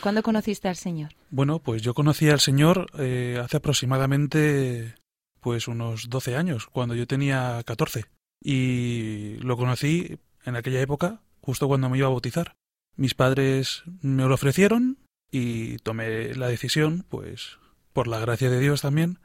¿Cuándo 0.00 0.22
conociste 0.22 0.68
al 0.68 0.76
Señor? 0.76 1.10
Bueno, 1.30 1.58
pues 1.58 1.82
yo 1.82 1.92
conocí 1.92 2.30
al 2.30 2.40
Señor 2.40 2.86
eh, 2.98 3.40
hace 3.42 3.58
aproximadamente 3.58 4.94
pues 5.40 5.68
unos 5.68 6.08
12 6.08 6.36
años, 6.36 6.66
cuando 6.66 6.94
yo 6.94 7.06
tenía 7.06 7.60
14. 7.66 8.06
Y 8.42 9.36
lo 9.40 9.56
conocí 9.56 10.18
en 10.46 10.56
aquella 10.56 10.80
época, 10.80 11.20
justo 11.42 11.68
cuando 11.68 11.90
me 11.90 11.98
iba 11.98 12.06
a 12.06 12.10
bautizar. 12.10 12.54
Mis 12.96 13.14
padres 13.14 13.82
me 14.00 14.24
lo 14.24 14.34
ofrecieron 14.34 14.98
y 15.30 15.76
tomé 15.78 16.34
la 16.34 16.46
decisión, 16.46 17.04
pues 17.08 17.58
por 17.92 18.06
la 18.08 18.18
gracia 18.20 18.48
de 18.48 18.60
Dios 18.60 18.80
también, 18.80 19.18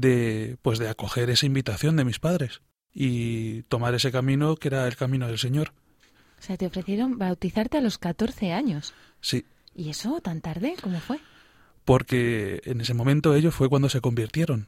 de 0.00 0.56
pues 0.62 0.78
de 0.78 0.88
acoger 0.88 1.30
esa 1.30 1.46
invitación 1.46 1.96
de 1.96 2.04
mis 2.04 2.18
padres 2.18 2.62
y 2.92 3.62
tomar 3.64 3.94
ese 3.94 4.12
camino 4.12 4.56
que 4.56 4.68
era 4.68 4.86
el 4.86 4.96
camino 4.96 5.26
del 5.26 5.38
Señor. 5.38 5.72
O 6.38 6.42
sea, 6.42 6.56
te 6.56 6.66
ofrecieron 6.66 7.18
bautizarte 7.18 7.78
a 7.78 7.80
los 7.80 7.98
14 7.98 8.52
años. 8.52 8.94
Sí, 9.20 9.44
¿Y 9.74 9.90
eso 9.90 10.20
tan 10.22 10.40
tarde? 10.40 10.74
¿Cómo 10.82 11.00
fue? 11.00 11.18
porque 11.86 12.60
en 12.64 12.80
ese 12.80 12.92
momento 12.92 13.34
ellos 13.34 13.54
fue 13.54 13.70
cuando 13.70 13.88
se 13.88 14.02
convirtieron. 14.02 14.66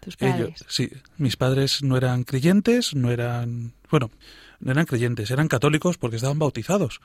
Tus 0.00 0.16
padres. 0.16 0.40
Ellos, 0.40 0.64
sí, 0.66 0.90
mis 1.18 1.36
padres 1.36 1.82
no 1.82 1.96
eran 1.96 2.24
creyentes, 2.24 2.94
no 2.94 3.10
eran, 3.10 3.74
bueno, 3.90 4.10
no 4.58 4.72
eran 4.72 4.86
creyentes, 4.86 5.30
eran 5.30 5.46
católicos 5.46 5.98
porque 5.98 6.16
estaban 6.16 6.38
bautizados. 6.38 7.00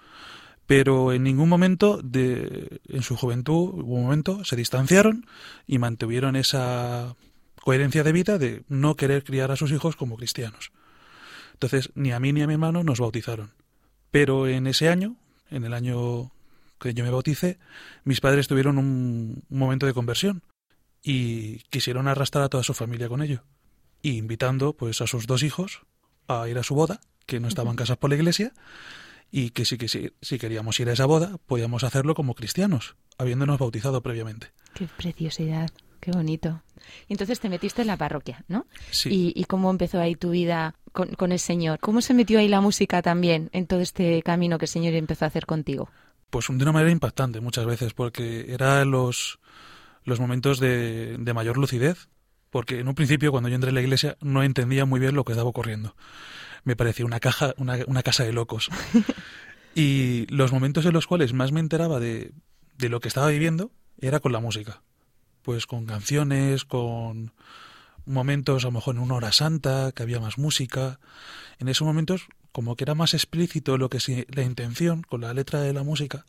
Pero 0.66 1.12
en 1.12 1.24
ningún 1.24 1.50
momento 1.50 2.00
de 2.02 2.80
en 2.88 3.04
su 3.04 3.18
juventud, 3.18 3.74
hubo 3.74 3.96
un 3.96 4.04
momento, 4.04 4.46
se 4.46 4.56
distanciaron 4.56 5.26
y 5.68 5.78
mantuvieron 5.78 6.38
esa 6.38 7.18
coherencia 7.64 8.04
de 8.04 8.12
vida 8.12 8.38
de 8.38 8.64
no 8.68 8.96
querer 8.96 9.24
criar 9.24 9.50
a 9.50 9.56
sus 9.56 9.72
hijos 9.72 9.96
como 9.96 10.18
cristianos. 10.18 10.74
Entonces, 11.54 11.92
ni 11.96 12.12
a 12.12 12.20
mí 12.20 12.34
ni 12.34 12.42
a 12.42 12.48
mi 12.48 12.54
hermano 12.54 12.84
nos 12.84 13.00
bautizaron. 13.00 13.54
Pero 14.12 14.50
en 14.50 14.68
ese 14.68 14.90
año, 14.90 15.16
en 15.50 15.64
el 15.64 15.74
año 15.74 16.34
que 16.78 16.94
yo 16.94 17.06
me 17.06 17.10
bauticé, 17.10 17.60
mis 18.04 18.20
padres 18.20 18.50
tuvieron 18.50 18.78
un, 18.78 19.44
un 19.50 19.58
momento 19.58 19.86
de 19.86 19.94
conversión 19.94 20.44
y 21.02 21.60
quisieron 21.70 22.10
arrastrar 22.10 22.44
a 22.44 22.50
toda 22.50 22.64
su 22.64 22.74
familia 22.74 23.08
con 23.08 23.22
ello. 23.22 23.46
Y 24.02 24.18
invitando 24.18 24.74
pues 24.74 25.00
a 25.00 25.08
sus 25.08 25.26
dos 25.26 25.42
hijos 25.42 25.84
a 26.28 26.50
ir 26.50 26.58
a 26.58 26.64
su 26.64 26.76
boda, 26.76 27.00
que 27.26 27.40
no 27.40 27.48
estaban 27.48 27.78
casados 27.78 28.00
por 28.00 28.10
la 28.10 28.18
iglesia, 28.18 28.52
y 29.32 29.52
que 29.52 29.64
sí 29.64 29.78
que 29.78 29.88
sí, 29.88 30.12
si 30.22 30.38
queríamos 30.38 30.78
ir 30.82 30.90
a 30.90 30.94
esa 30.94 31.06
boda, 31.06 31.38
podíamos 31.48 31.86
hacerlo 31.86 32.14
como 32.14 32.36
cristianos, 32.36 32.98
habiéndonos 33.18 33.58
bautizado 33.58 34.04
previamente. 34.04 34.52
Qué 34.74 34.88
preciosidad, 34.98 35.72
qué 36.04 36.12
bonito. 36.12 36.62
Y 37.08 37.14
entonces 37.14 37.40
te 37.40 37.48
metiste 37.48 37.82
en 37.82 37.88
la 37.88 37.96
parroquia, 37.96 38.44
¿no? 38.50 38.68
Sí. 38.92 39.10
¿Y, 39.10 39.42
y 39.42 39.46
cómo 39.46 39.72
empezó 39.72 40.02
ahí 40.02 40.16
tu 40.16 40.32
vida 40.32 40.76
con, 40.92 41.10
con 41.16 41.32
el 41.32 41.40
Señor? 41.40 41.80
¿Cómo 41.80 42.02
se 42.02 42.14
metió 42.14 42.40
ahí 42.40 42.50
la 42.50 42.60
música 42.60 43.02
también 43.02 43.50
en 43.54 43.68
todo 43.68 43.80
este 43.80 44.22
camino 44.22 44.58
que 44.58 44.66
el 44.66 44.70
Señor 44.70 44.94
empezó 44.96 45.24
a 45.24 45.30
hacer 45.30 45.46
contigo? 45.46 45.90
Pues 46.30 46.48
de 46.50 46.56
una 46.56 46.74
manera 46.74 46.92
impactante 46.92 47.40
muchas 47.40 47.66
veces, 47.66 47.94
porque 47.94 48.48
eran 48.50 48.92
los, 48.92 49.40
los 50.04 50.20
momentos 50.20 50.60
de, 50.60 51.18
de 51.18 51.34
mayor 51.34 51.58
lucidez. 51.58 52.10
Porque 52.50 52.80
en 52.80 52.88
un 52.88 52.96
principio, 52.96 53.32
cuando 53.32 53.50
yo 53.50 53.56
entré 53.56 53.70
en 53.70 53.76
la 53.76 53.82
iglesia, 53.82 54.18
no 54.22 54.44
entendía 54.44 54.86
muy 54.86 55.00
bien 55.00 55.16
lo 55.16 55.24
que 55.24 55.32
estaba 55.32 55.50
ocurriendo. 55.50 55.96
Me 56.66 56.76
parecía 56.76 57.06
una 57.06 57.20
caja, 57.20 57.54
una, 57.58 57.78
una 57.88 58.04
casa 58.04 58.26
de 58.26 58.34
locos. 58.34 58.70
y 59.76 60.28
los 60.28 60.52
momentos 60.52 60.86
en 60.86 60.94
los 60.94 61.08
cuales 61.08 61.34
más 61.34 61.52
me 61.52 61.62
enteraba 61.62 62.00
de, 62.00 62.32
de 62.78 62.90
lo 62.90 63.00
que 63.00 63.08
estaba 63.08 63.30
viviendo 63.30 63.72
era 64.00 64.20
con 64.20 64.34
la 64.34 64.40
música. 64.40 64.84
Pues 65.44 65.68
con 65.68 65.86
canciones, 65.86 66.66
con 66.66 67.32
momentos, 68.06 68.64
a 68.64 68.68
lo 68.68 68.72
mejor 68.72 68.96
en 68.96 69.02
una 69.02 69.16
hora 69.16 69.32
santa, 69.32 69.92
que 69.92 70.04
había 70.04 70.20
más 70.20 70.38
música. 70.38 71.00
En 71.60 71.68
esos 71.68 71.86
momentos, 71.86 72.28
como 72.52 72.76
que 72.76 72.84
era 72.84 72.96
más 72.96 73.14
explícito 73.14 73.78
lo 73.78 73.90
que 73.90 74.00
sí, 74.00 74.26
la 74.30 74.44
intención 74.44 75.04
con 75.04 75.22
la 75.22 75.34
letra 75.34 75.62
de 75.62 75.74
la 75.74 75.84
música. 75.84 76.26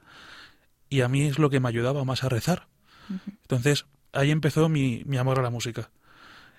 Y 0.88 1.00
a 1.00 1.09
mí 1.09 1.22
es 1.22 1.38
lo 1.38 1.50
que 1.50 1.61
me 1.61 1.68
ayudaba 1.68 2.05
más 2.05 2.24
a 2.24 2.29
rezar. 2.29 2.66
Entonces, 3.42 3.87
ahí 4.12 4.31
empezó 4.31 4.68
mi, 4.68 5.03
mi 5.05 5.16
amor 5.16 5.38
a 5.38 5.42
la 5.42 5.50
música. 5.50 5.90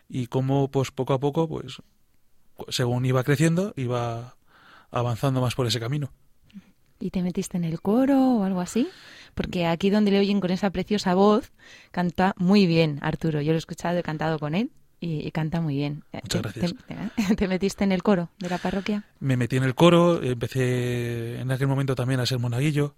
Y 0.07 0.27
como, 0.27 0.69
pues 0.69 0.91
poco 0.91 1.13
a 1.13 1.19
poco, 1.19 1.47
pues, 1.47 1.81
según 2.69 3.05
iba 3.05 3.23
creciendo, 3.23 3.73
iba 3.75 4.35
avanzando 4.91 5.41
más 5.41 5.55
por 5.55 5.67
ese 5.67 5.79
camino. 5.79 6.11
¿Y 6.99 7.09
te 7.09 7.21
metiste 7.21 7.57
en 7.57 7.65
el 7.65 7.81
coro 7.81 8.37
o 8.37 8.43
algo 8.43 8.61
así? 8.61 8.87
Porque 9.35 9.67
aquí 9.67 9.89
donde 9.91 10.09
le 10.11 10.19
oyen 10.19 10.39
con 10.39 10.49
esa 10.49 10.69
preciosa 10.71 11.13
voz, 11.13 11.51
canta 11.91 12.33
muy 12.37 12.65
bien 12.65 12.97
Arturo. 13.01 13.41
Yo 13.41 13.51
lo 13.51 13.57
he 13.57 13.59
escuchado, 13.59 13.97
he 13.99 14.03
cantado 14.03 14.39
con 14.39 14.55
él 14.55 14.71
y, 14.99 15.27
y 15.27 15.31
canta 15.31 15.61
muy 15.61 15.75
bien. 15.75 16.03
Muchas 16.13 16.41
¿Te- 16.41 16.59
gracias. 16.59 16.75
te- 16.87 17.35
¿Te 17.35 17.47
metiste 17.47 17.83
en 17.83 17.91
el 17.91 18.01
coro 18.01 18.29
de 18.39 18.49
la 18.49 18.57
parroquia? 18.57 19.03
Me 19.19 19.37
metí 19.37 19.57
en 19.57 19.63
el 19.63 19.75
coro, 19.75 20.23
empecé 20.23 21.39
en 21.39 21.51
aquel 21.51 21.67
momento 21.67 21.95
también 21.95 22.19
a 22.19 22.25
ser 22.25 22.39
monaguillo 22.39 22.95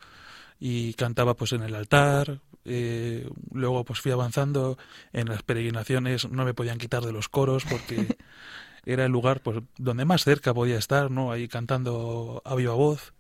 y 0.60 0.94
cantaba 0.94 1.34
pues 1.36 1.52
en 1.54 1.64
el 1.64 1.76
altar. 1.76 2.40
eh, 2.66 3.28
luego 3.54 3.84
pues 3.86 4.00
fui 4.02 4.12
avanzando 4.12 4.78
en 5.14 5.30
las 5.30 5.42
peregrinaciones, 5.44 6.30
no 6.30 6.44
me 6.46 6.54
podían 6.54 6.78
quitar 6.78 7.02
de 7.04 7.14
los 7.14 7.30
coros 7.30 7.66
porque 7.66 8.18
era 8.86 9.06
el 9.06 9.12
lugar 9.12 9.42
pues 9.42 9.58
donde 9.78 10.06
más 10.06 10.24
cerca 10.24 10.54
podía 10.54 10.78
estar, 10.78 11.10
¿no? 11.10 11.32
Ahí 11.32 11.48
cantando 11.48 12.42
a 12.46 12.56
viva 12.56 12.74
voz. 12.74 13.14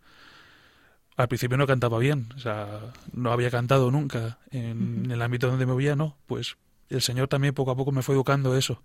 Al 1.17 1.27
principio 1.27 1.57
no 1.57 1.65
cantaba 1.67 1.97
bien, 1.99 2.29
o 2.35 2.39
sea, 2.39 2.79
no 3.11 3.31
había 3.31 3.49
cantado 3.51 3.89
nunca 3.91 4.37
en 4.51 5.09
el 5.11 5.21
ámbito 5.21 5.47
donde 5.49 5.65
me 5.65 5.73
movía, 5.73 5.95
no. 5.95 6.15
Pues 6.27 6.57
el 6.89 7.01
Señor 7.01 7.27
también 7.27 7.53
poco 7.53 7.71
a 7.71 7.75
poco 7.75 7.91
me 7.91 8.03
fue 8.03 8.15
educando 8.15 8.55
eso 8.55 8.81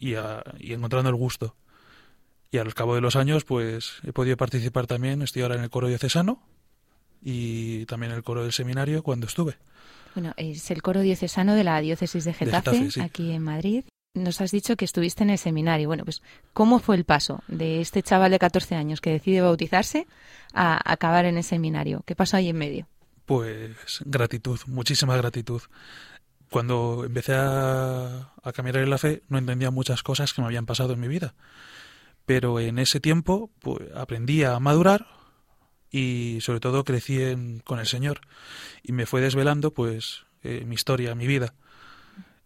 y, 0.00 0.14
a- 0.14 0.42
y 0.58 0.72
encontrando 0.72 1.10
el 1.10 1.16
gusto. 1.16 1.54
Y 2.50 2.56
al 2.56 2.72
cabo 2.72 2.94
de 2.94 3.02
los 3.02 3.14
años, 3.16 3.44
pues 3.44 4.00
he 4.02 4.12
podido 4.14 4.36
participar 4.38 4.86
también, 4.86 5.20
estoy 5.20 5.42
ahora 5.42 5.56
en 5.56 5.62
el 5.62 5.68
coro 5.70 5.88
diocesano 5.88 6.42
y 7.22 7.84
también 7.86 8.12
en 8.12 8.16
el 8.18 8.24
coro 8.24 8.42
del 8.42 8.52
seminario 8.52 9.02
cuando 9.02 9.26
estuve. 9.26 9.56
Bueno, 10.14 10.32
es 10.38 10.70
el 10.70 10.80
coro 10.80 11.02
diocesano 11.02 11.54
de 11.54 11.64
la 11.64 11.78
diócesis 11.80 12.24
de 12.24 12.32
Getafe, 12.32 12.70
Getafe, 12.78 12.90
sí. 12.90 13.00
aquí 13.00 13.30
en 13.32 13.42
Madrid. 13.42 13.84
Nos 14.14 14.40
has 14.40 14.50
dicho 14.50 14.76
que 14.76 14.84
estuviste 14.84 15.22
en 15.22 15.30
el 15.30 15.38
seminario. 15.38 15.88
Bueno, 15.88 16.04
pues, 16.04 16.22
¿cómo 16.52 16.78
fue 16.78 16.96
el 16.96 17.04
paso 17.04 17.42
de 17.46 17.80
este 17.80 18.02
chaval 18.02 18.30
de 18.30 18.38
14 18.38 18.74
años 18.74 19.00
que 19.00 19.10
decide 19.10 19.40
bautizarse 19.40 20.06
a 20.52 20.80
acabar 20.90 21.24
en 21.24 21.36
el 21.36 21.44
seminario? 21.44 22.02
¿Qué 22.06 22.16
pasó 22.16 22.36
ahí 22.36 22.48
en 22.48 22.56
medio? 22.56 22.88
Pues 23.26 24.02
gratitud, 24.04 24.58
muchísima 24.66 25.16
gratitud. 25.16 25.62
Cuando 26.50 27.04
empecé 27.04 27.34
a, 27.36 28.32
caminar 28.54 28.82
en 28.82 28.90
la 28.90 28.96
fe 28.98 29.22
no 29.28 29.36
entendía 29.36 29.70
muchas 29.70 30.02
cosas 30.02 30.32
que 30.32 30.40
me 30.40 30.46
habían 30.46 30.64
pasado 30.66 30.94
en 30.94 31.00
mi 31.00 31.08
vida. 31.08 31.34
Pero 32.24 32.58
en 32.60 32.78
ese 32.78 33.00
tiempo 33.00 33.50
pues, 33.60 33.88
aprendí 33.94 34.42
a 34.44 34.58
madurar 34.58 35.06
y 35.90 36.38
sobre 36.40 36.60
todo 36.60 36.84
crecí 36.84 37.22
en- 37.22 37.60
con 37.60 37.78
el 37.78 37.86
Señor. 37.86 38.22
Y 38.82 38.92
me 38.92 39.04
fue 39.06 39.20
desvelando 39.20 39.72
pues 39.72 40.24
eh, 40.42 40.64
mi 40.66 40.74
historia, 40.74 41.14
mi 41.14 41.26
vida. 41.26 41.54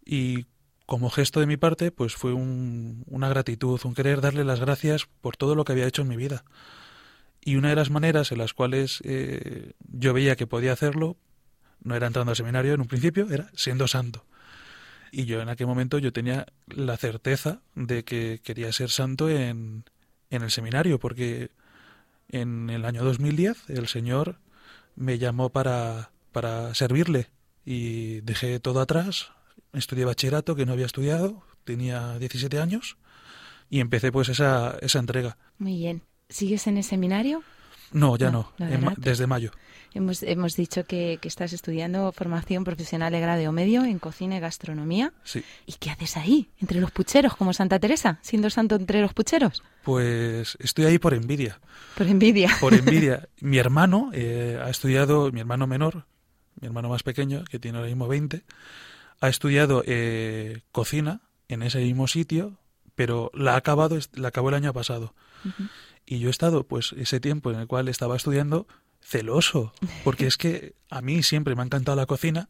Y 0.05 0.45
como 0.85 1.09
gesto 1.09 1.39
de 1.39 1.47
mi 1.47 1.57
parte 1.57 1.91
pues 1.91 2.15
fue 2.15 2.33
un- 2.33 3.03
una 3.07 3.29
gratitud, 3.29 3.79
un 3.85 3.93
querer 3.95 4.21
darle 4.21 4.43
las 4.43 4.59
gracias 4.59 5.07
por 5.21 5.37
todo 5.37 5.55
lo 5.55 5.63
que 5.65 5.71
había 5.73 5.87
hecho 5.87 6.01
en 6.01 6.09
mi 6.09 6.17
vida. 6.17 6.43
Y 7.41 7.55
una 7.57 7.69
de 7.69 7.75
las 7.75 7.89
maneras 7.89 8.31
en 8.31 8.37
las 8.37 8.53
cuales 8.53 9.01
eh, 9.03 9.73
yo 9.91 10.13
veía 10.13 10.35
que 10.35 10.47
podía 10.47 10.73
hacerlo, 10.73 11.17
no 11.81 11.95
era 11.95 12.07
entrando 12.07 12.31
al 12.31 12.37
seminario 12.37 12.73
en 12.73 12.81
un 12.81 12.87
principio, 12.87 13.29
era 13.29 13.49
siendo 13.55 13.87
santo. 13.87 14.25
Y 15.11 15.25
yo 15.25 15.41
en 15.41 15.49
aquel 15.49 15.67
momento 15.67 15.99
yo 15.99 16.11
tenía 16.13 16.47
la 16.67 16.97
certeza 16.97 17.61
de 17.75 18.03
que 18.03 18.39
quería 18.43 18.71
ser 18.73 18.89
santo 18.89 19.29
en, 19.29 19.83
en 20.29 20.41
el 20.41 20.51
seminario, 20.51 20.99
porque 20.99 21.51
en 22.29 22.69
el 22.69 22.85
año 22.85 23.03
2010 23.03 23.69
el 23.69 23.87
Señor 23.87 24.39
me 24.95 25.19
llamó 25.19 25.49
para, 25.51 26.11
para 26.31 26.73
servirle 26.75 27.29
y 27.65 28.21
dejé 28.21 28.59
todo 28.59 28.81
atrás, 28.81 29.31
estudié 29.73 30.05
bachillerato 30.05 30.55
que 30.55 30.65
no 30.65 30.73
había 30.73 30.85
estudiado, 30.85 31.43
tenía 31.63 32.17
17 32.19 32.59
años 32.59 32.97
y 33.69 33.79
empecé 33.79 34.11
pues 34.11 34.29
esa, 34.29 34.77
esa 34.81 34.99
entrega. 34.99 35.37
Muy 35.57 35.77
bien. 35.77 36.01
¿Sigues 36.29 36.67
en 36.67 36.77
el 36.77 36.83
seminario? 36.83 37.43
No, 37.91 38.17
ya 38.17 38.31
No, 38.31 38.51
en 38.59 38.93
desde 38.97 39.27
mayo. 39.27 39.51
Hemos, 39.93 40.23
hemos 40.23 40.55
dicho 40.55 40.85
que, 40.85 41.19
que 41.21 41.27
estás 41.27 41.53
estudiando 41.53 42.11
formación 42.11 42.63
profesional 42.63 43.11
de 43.11 43.19
grado 43.19 43.51
medio 43.51 43.85
en 43.85 43.99
cocina 43.99 44.37
y 44.37 44.39
gastronomía. 44.39 45.13
Sí. 45.23 45.43
¿Y 45.67 45.73
qué 45.73 45.91
haces 45.91 46.17
ahí, 46.17 46.49
entre 46.59 46.81
los 46.81 46.89
pucheros, 46.89 47.35
como 47.35 47.53
Santa 47.53 47.79
Teresa, 47.79 48.17
siendo 48.23 48.49
santo 48.49 48.75
entre 48.75 49.01
los 49.01 49.13
pucheros? 49.13 49.61
Pues 49.83 50.57
estoy 50.59 50.85
ahí 50.85 50.97
por 50.97 51.13
envidia. 51.13 51.59
Por 51.95 52.07
envidia. 52.07 52.49
Por 52.59 52.73
envidia. 52.73 53.29
mi 53.41 53.59
hermano 53.59 54.09
eh, 54.13 54.59
ha 54.63 54.69
estudiado, 54.71 55.31
mi 55.31 55.41
hermano 55.41 55.67
menor, 55.67 56.07
mi 56.59 56.65
hermano 56.65 56.89
más 56.89 57.03
pequeño, 57.03 57.43
que 57.43 57.59
tiene 57.59 57.77
ahora 57.77 57.89
mismo 57.89 58.07
20, 58.07 58.41
ha 59.23 59.29
estudiado 59.29 59.83
eh, 59.87 60.61
cocina 60.71 61.21
en 61.47 61.63
ese 61.63 61.79
mismo 61.79 62.07
sitio, 62.07 62.57
pero 62.95 63.31
la 63.33 63.53
ha 63.53 63.57
acabado, 63.57 63.97
la 64.13 64.27
acabó 64.27 64.49
el 64.49 64.55
año 64.55 64.73
pasado. 64.73 65.13
Y 66.05 66.19
yo 66.19 66.27
he 66.27 66.31
estado, 66.31 66.65
pues, 66.67 66.93
ese 66.97 67.19
tiempo 67.21 67.49
en 67.51 67.59
el 67.59 67.67
cual 67.67 67.87
estaba 67.87 68.15
estudiando 68.17 68.67
celoso, 69.01 69.73
porque 70.03 70.27
es 70.27 70.37
que 70.37 70.73
a 70.89 71.01
mí 71.01 71.23
siempre 71.23 71.55
me 71.55 71.61
ha 71.61 71.65
encantado 71.65 71.95
la 71.95 72.05
cocina 72.05 72.49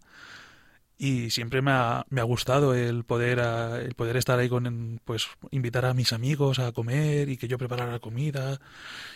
y 0.97 1.29
siempre 1.31 1.61
me 1.61 1.71
ha, 1.71 2.05
me 2.09 2.21
ha 2.21 2.23
gustado 2.23 2.73
el 2.75 3.03
poder 3.03 3.39
a- 3.39 3.79
el 3.81 3.93
poder 3.95 4.15
estar 4.17 4.39
ahí 4.39 4.49
con 4.49 4.99
pues 5.05 5.27
invitar 5.51 5.85
a 5.85 5.93
mis 5.93 6.11
amigos 6.13 6.57
a 6.59 6.71
comer 6.71 7.29
y 7.29 7.37
que 7.37 7.47
yo 7.47 7.57
preparara 7.57 7.91
la 7.91 7.99
comida 7.99 8.59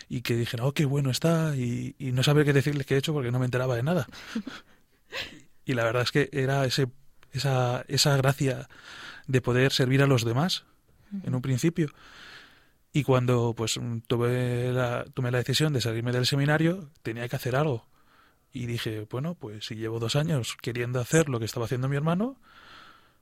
y 0.08 0.22
que 0.22 0.34
dijeran 0.36 0.66
oh 0.66 0.72
qué 0.72 0.84
bueno 0.84 1.10
está 1.10 1.54
y, 1.56 1.94
y 1.98 2.10
no 2.12 2.22
saber 2.24 2.44
qué 2.44 2.52
decirles 2.52 2.84
que 2.86 2.94
he 2.94 2.98
hecho 2.98 3.12
porque 3.12 3.30
no 3.30 3.38
me 3.38 3.44
enteraba 3.46 3.76
de 3.76 3.84
nada 3.84 4.06
y 5.64 5.74
la 5.74 5.84
verdad 5.84 6.02
es 6.02 6.10
que 6.10 6.28
era 6.32 6.64
ese 6.64 6.88
esa 7.38 7.84
esa 7.88 8.16
gracia 8.16 8.68
de 9.26 9.40
poder 9.40 9.72
servir 9.72 10.02
a 10.02 10.06
los 10.06 10.24
demás 10.24 10.64
en 11.24 11.34
un 11.34 11.42
principio. 11.42 11.90
Y 12.92 13.04
cuando 13.04 13.54
pues 13.56 13.78
tuve 14.06 14.72
la, 14.72 15.04
tomé 15.14 15.30
la 15.30 15.38
decisión 15.38 15.72
de 15.72 15.80
salirme 15.80 16.12
del 16.12 16.26
seminario 16.26 16.90
tenía 17.02 17.28
que 17.28 17.36
hacer 17.36 17.56
algo. 17.56 17.86
Y 18.52 18.66
dije, 18.66 19.06
bueno, 19.10 19.34
pues 19.34 19.66
si 19.66 19.76
llevo 19.76 19.98
dos 19.98 20.16
años 20.16 20.56
queriendo 20.60 21.00
hacer 21.00 21.28
lo 21.28 21.38
que 21.38 21.44
estaba 21.44 21.66
haciendo 21.66 21.88
mi 21.88 21.96
hermano, 21.96 22.36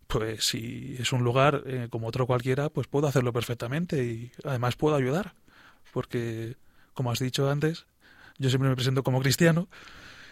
pues 0.06 0.46
si 0.46 0.96
es 0.98 1.12
un 1.12 1.24
lugar 1.24 1.62
eh, 1.66 1.88
como 1.90 2.06
otro 2.06 2.26
cualquiera, 2.26 2.68
pues 2.70 2.86
puedo 2.86 3.08
hacerlo 3.08 3.32
perfectamente 3.32 4.04
y 4.04 4.32
además 4.44 4.76
puedo 4.76 4.94
ayudar. 4.96 5.34
Porque, 5.92 6.56
como 6.94 7.10
has 7.10 7.18
dicho 7.18 7.50
antes, 7.50 7.86
yo 8.38 8.50
siempre 8.50 8.68
me 8.68 8.76
presento 8.76 9.02
como 9.02 9.20
cristiano 9.20 9.68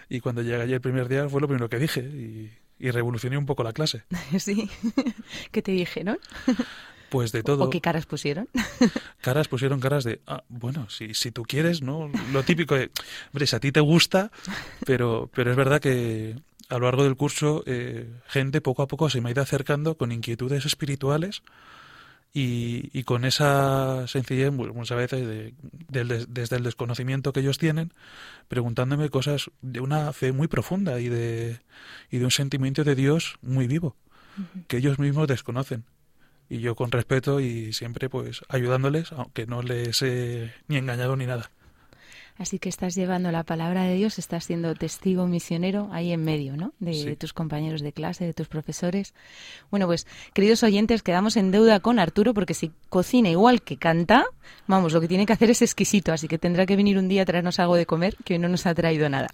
y 0.08 0.20
cuando 0.20 0.42
llegué 0.42 0.62
allí 0.62 0.74
el 0.74 0.80
primer 0.80 1.08
día 1.08 1.28
fue 1.28 1.40
lo 1.40 1.48
primero 1.48 1.68
que 1.68 1.78
dije 1.78 2.00
y, 2.00 2.52
y 2.78 2.90
revolucioné 2.90 3.38
un 3.38 3.46
poco 3.46 3.62
la 3.62 3.72
clase. 3.72 4.04
sí. 4.38 4.68
¿Qué 5.50 5.62
te 5.62 5.72
dijeron? 5.72 6.18
Pues 7.10 7.30
de 7.30 7.44
todo. 7.44 7.62
¿O 7.62 7.70
qué 7.70 7.80
caras 7.80 8.06
pusieron? 8.06 8.48
caras 9.20 9.46
pusieron 9.46 9.78
caras 9.78 10.02
de, 10.02 10.20
ah, 10.26 10.42
bueno, 10.48 10.90
si, 10.90 11.14
si 11.14 11.30
tú 11.30 11.44
quieres, 11.44 11.80
¿no? 11.80 12.10
Lo 12.32 12.42
típico 12.42 12.74
de, 12.74 12.90
hombre, 13.28 13.46
si 13.46 13.54
a 13.54 13.60
ti 13.60 13.70
te 13.70 13.78
gusta, 13.78 14.32
pero, 14.84 15.30
pero 15.32 15.52
es 15.52 15.56
verdad 15.56 15.80
que 15.80 16.34
a 16.70 16.78
lo 16.78 16.86
largo 16.86 17.04
del 17.04 17.14
curso 17.14 17.62
eh, 17.66 18.10
gente 18.26 18.60
poco 18.60 18.82
a 18.82 18.88
poco 18.88 19.08
se 19.10 19.20
me 19.20 19.28
ha 19.28 19.32
ido 19.32 19.42
acercando 19.42 19.96
con 19.96 20.10
inquietudes 20.10 20.66
espirituales 20.66 21.42
y, 22.34 22.90
y 22.92 23.04
con 23.04 23.24
esa 23.24 24.06
sencillez, 24.08 24.52
muchas 24.52 24.98
veces 24.98 25.26
de- 25.26 25.54
desde 26.28 26.56
el 26.56 26.64
desconocimiento 26.64 27.32
que 27.32 27.40
ellos 27.40 27.58
tienen, 27.58 27.92
preguntándome 28.48 29.08
cosas 29.08 29.50
de 29.62 29.80
una 29.80 30.12
fe 30.12 30.32
muy 30.32 30.48
profunda 30.48 31.00
y 31.00 31.08
de, 31.08 31.60
y 32.10 32.18
de 32.18 32.24
un 32.24 32.30
sentimiento 32.32 32.82
de 32.84 32.96
Dios 32.96 33.38
muy 33.40 33.68
vivo, 33.68 33.96
que 34.66 34.78
ellos 34.78 34.98
mismos 34.98 35.28
desconocen 35.28 35.84
y 36.50 36.58
yo 36.58 36.74
con 36.74 36.90
respeto 36.90 37.38
y 37.40 37.72
siempre 37.72 38.08
pues 38.10 38.42
ayudándoles, 38.48 39.12
aunque 39.12 39.46
no 39.46 39.62
les 39.62 40.02
he 40.02 40.52
ni 40.68 40.76
engañado 40.76 41.16
ni 41.16 41.26
nada. 41.26 41.50
Así 42.36 42.58
que 42.58 42.68
estás 42.68 42.96
llevando 42.96 43.30
la 43.30 43.44
palabra 43.44 43.84
de 43.84 43.94
Dios, 43.94 44.18
estás 44.18 44.44
siendo 44.44 44.74
testigo 44.74 45.28
misionero 45.28 45.88
ahí 45.92 46.10
en 46.12 46.24
medio, 46.24 46.56
¿no? 46.56 46.72
De, 46.80 46.92
Sí. 46.92 47.04
de 47.04 47.14
tus 47.16 47.32
compañeros 47.32 47.80
de 47.80 47.92
clase, 47.92 48.24
de 48.24 48.34
tus 48.34 48.48
profesores. 48.48 49.14
Bueno, 49.70 49.86
pues, 49.86 50.04
queridos 50.32 50.64
oyentes, 50.64 51.02
quedamos 51.04 51.36
en 51.36 51.52
deuda 51.52 51.78
con 51.78 52.00
Arturo 52.00 52.34
porque 52.34 52.54
si 52.54 52.72
cocina 52.88 53.28
igual 53.30 53.62
que 53.62 53.76
canta, 53.76 54.24
vamos, 54.66 54.92
lo 54.92 55.00
que 55.00 55.06
tiene 55.06 55.26
que 55.26 55.32
hacer 55.32 55.48
es 55.50 55.62
exquisito, 55.62 56.12
así 56.12 56.26
que 56.26 56.38
tendrá 56.38 56.66
que 56.66 56.74
venir 56.74 56.98
un 56.98 57.06
día 57.06 57.22
a 57.22 57.24
traernos 57.24 57.60
algo 57.60 57.76
de 57.76 57.86
comer, 57.86 58.16
que 58.24 58.32
hoy 58.34 58.40
no 58.40 58.48
nos 58.48 58.66
ha 58.66 58.74
traído 58.74 59.08
nada. 59.08 59.28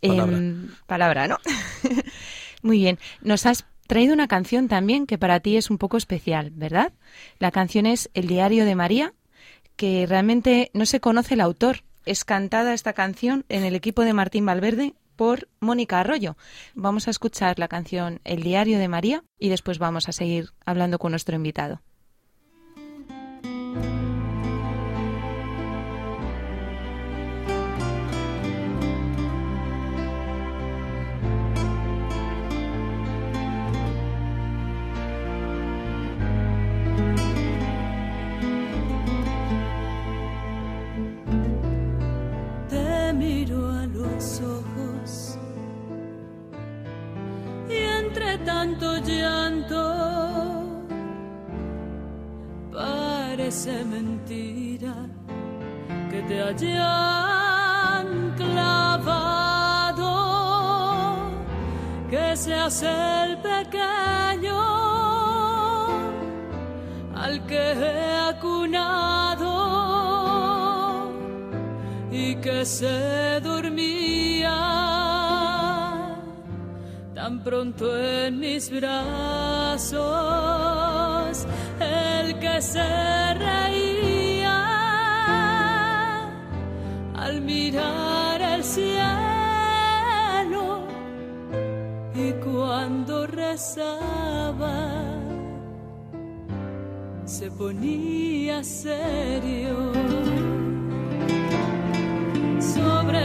Palabra. 0.00 0.36
Em, 0.36 0.68
palabra, 0.86 1.26
¿no? 1.26 1.38
Muy 2.62 2.78
bien. 2.78 2.98
Nos 3.20 3.46
has 3.46 3.64
traído 3.88 4.14
una 4.14 4.28
canción 4.28 4.68
también 4.68 5.06
que 5.06 5.18
para 5.18 5.40
ti 5.40 5.56
es 5.56 5.70
un 5.70 5.78
poco 5.78 5.96
especial, 5.96 6.50
¿verdad? 6.54 6.92
La 7.40 7.50
canción 7.50 7.84
es 7.86 8.10
El 8.14 8.28
diario 8.28 8.64
de 8.64 8.76
María, 8.76 9.12
que 9.76 10.06
realmente 10.06 10.70
no 10.72 10.86
se 10.86 11.00
conoce 11.00 11.34
el 11.34 11.40
autor. 11.40 11.82
Es 12.08 12.24
cantada 12.24 12.72
esta 12.72 12.94
canción 12.94 13.44
en 13.50 13.64
el 13.64 13.74
equipo 13.74 14.00
de 14.00 14.14
Martín 14.14 14.46
Valverde 14.46 14.94
por 15.14 15.46
Mónica 15.60 16.00
Arroyo. 16.00 16.38
Vamos 16.74 17.06
a 17.06 17.10
escuchar 17.10 17.58
la 17.58 17.68
canción 17.68 18.22
El 18.24 18.42
diario 18.42 18.78
de 18.78 18.88
María 18.88 19.24
y 19.38 19.50
después 19.50 19.78
vamos 19.78 20.08
a 20.08 20.12
seguir 20.12 20.52
hablando 20.64 20.98
con 20.98 21.10
nuestro 21.10 21.36
invitado. 21.36 21.82
Ojos. 44.18 45.38
Y 47.68 47.76
entre 47.76 48.38
tanto 48.38 48.96
llanto 48.98 49.82
parece 52.72 53.84
mentira 53.84 54.94
que 56.10 56.22
te 56.22 56.42
hayan 56.42 58.06
clavado, 58.36 60.10
que 62.10 62.36
seas 62.36 62.82
el 62.82 63.38
pequeño 63.38 64.58
al 67.14 67.46
que 67.46 67.72
he 67.72 68.18
acunado 68.32 69.87
que 72.42 72.64
se 72.64 73.40
dormía 73.40 74.54
tan 77.14 77.42
pronto 77.42 77.98
en 77.98 78.38
mis 78.38 78.70
brazos, 78.70 79.98
el 81.80 82.38
que 82.38 82.62
se 82.62 83.34
reía 83.34 84.58
al 87.16 87.40
mirar 87.40 88.40
el 88.40 88.62
cielo 88.62 88.88
y 92.14 92.32
cuando 92.44 93.26
rezaba 93.26 94.78
se 97.24 97.50
ponía 97.50 98.62
serio 98.62 99.92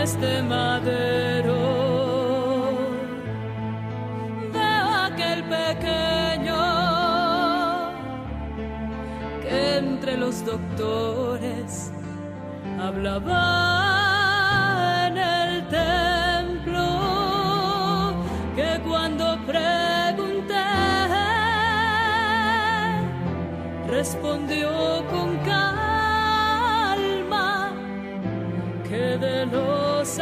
este 0.04 0.42
madero. 0.44 1.56
Veo 4.52 4.88
aquel 5.08 5.44
pequeño 5.44 6.62
que 9.42 9.78
entre 9.78 10.18
los 10.18 10.46
doctores 10.46 11.94
hablaba 12.82 13.42
en 15.08 15.18
el 15.18 15.68
templo, 15.70 16.86
que 18.58 18.82
cuando 18.86 19.26
pregunté 19.46 20.66
respondió 23.88 24.70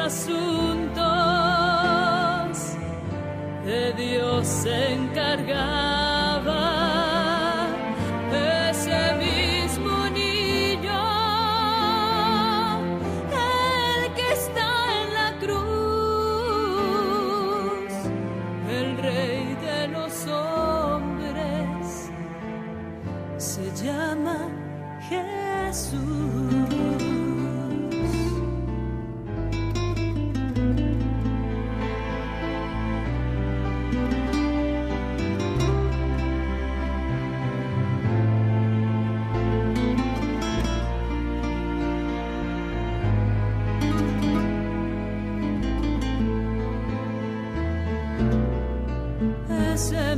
asuntos 0.06 0.98
de 3.66 3.94
Dios 3.94 4.48
se 4.48 4.94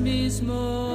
mismo 0.03 0.92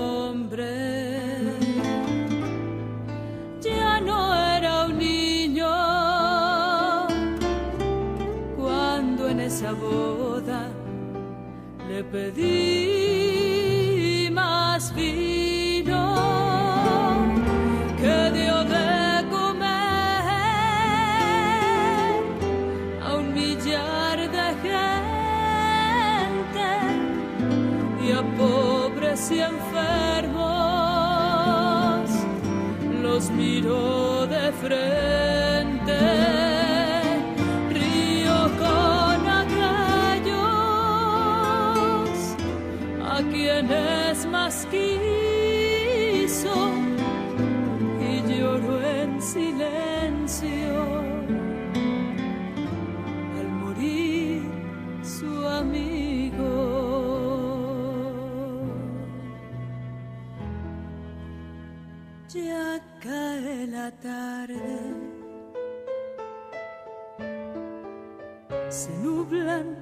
se 68.68 68.90
nublan 68.98 69.76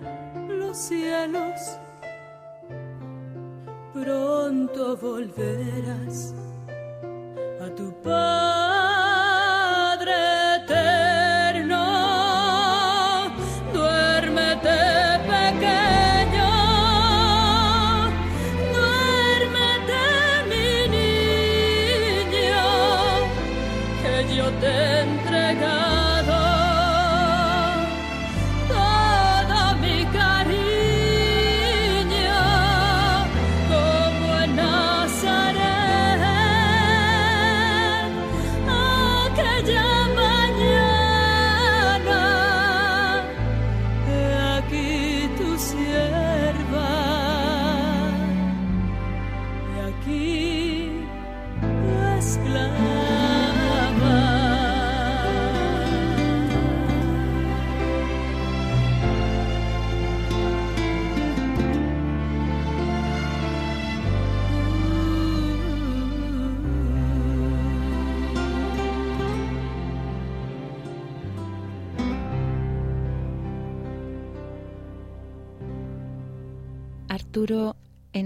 los 0.48 0.76
cielos, 0.76 1.78
pronto 3.92 4.96
volverás 4.96 6.34
a 7.60 7.74
tu 7.74 7.92
Padre 8.02 8.65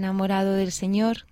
enamorado 0.01 0.53
del 0.53 0.71
Señor, 0.71 1.27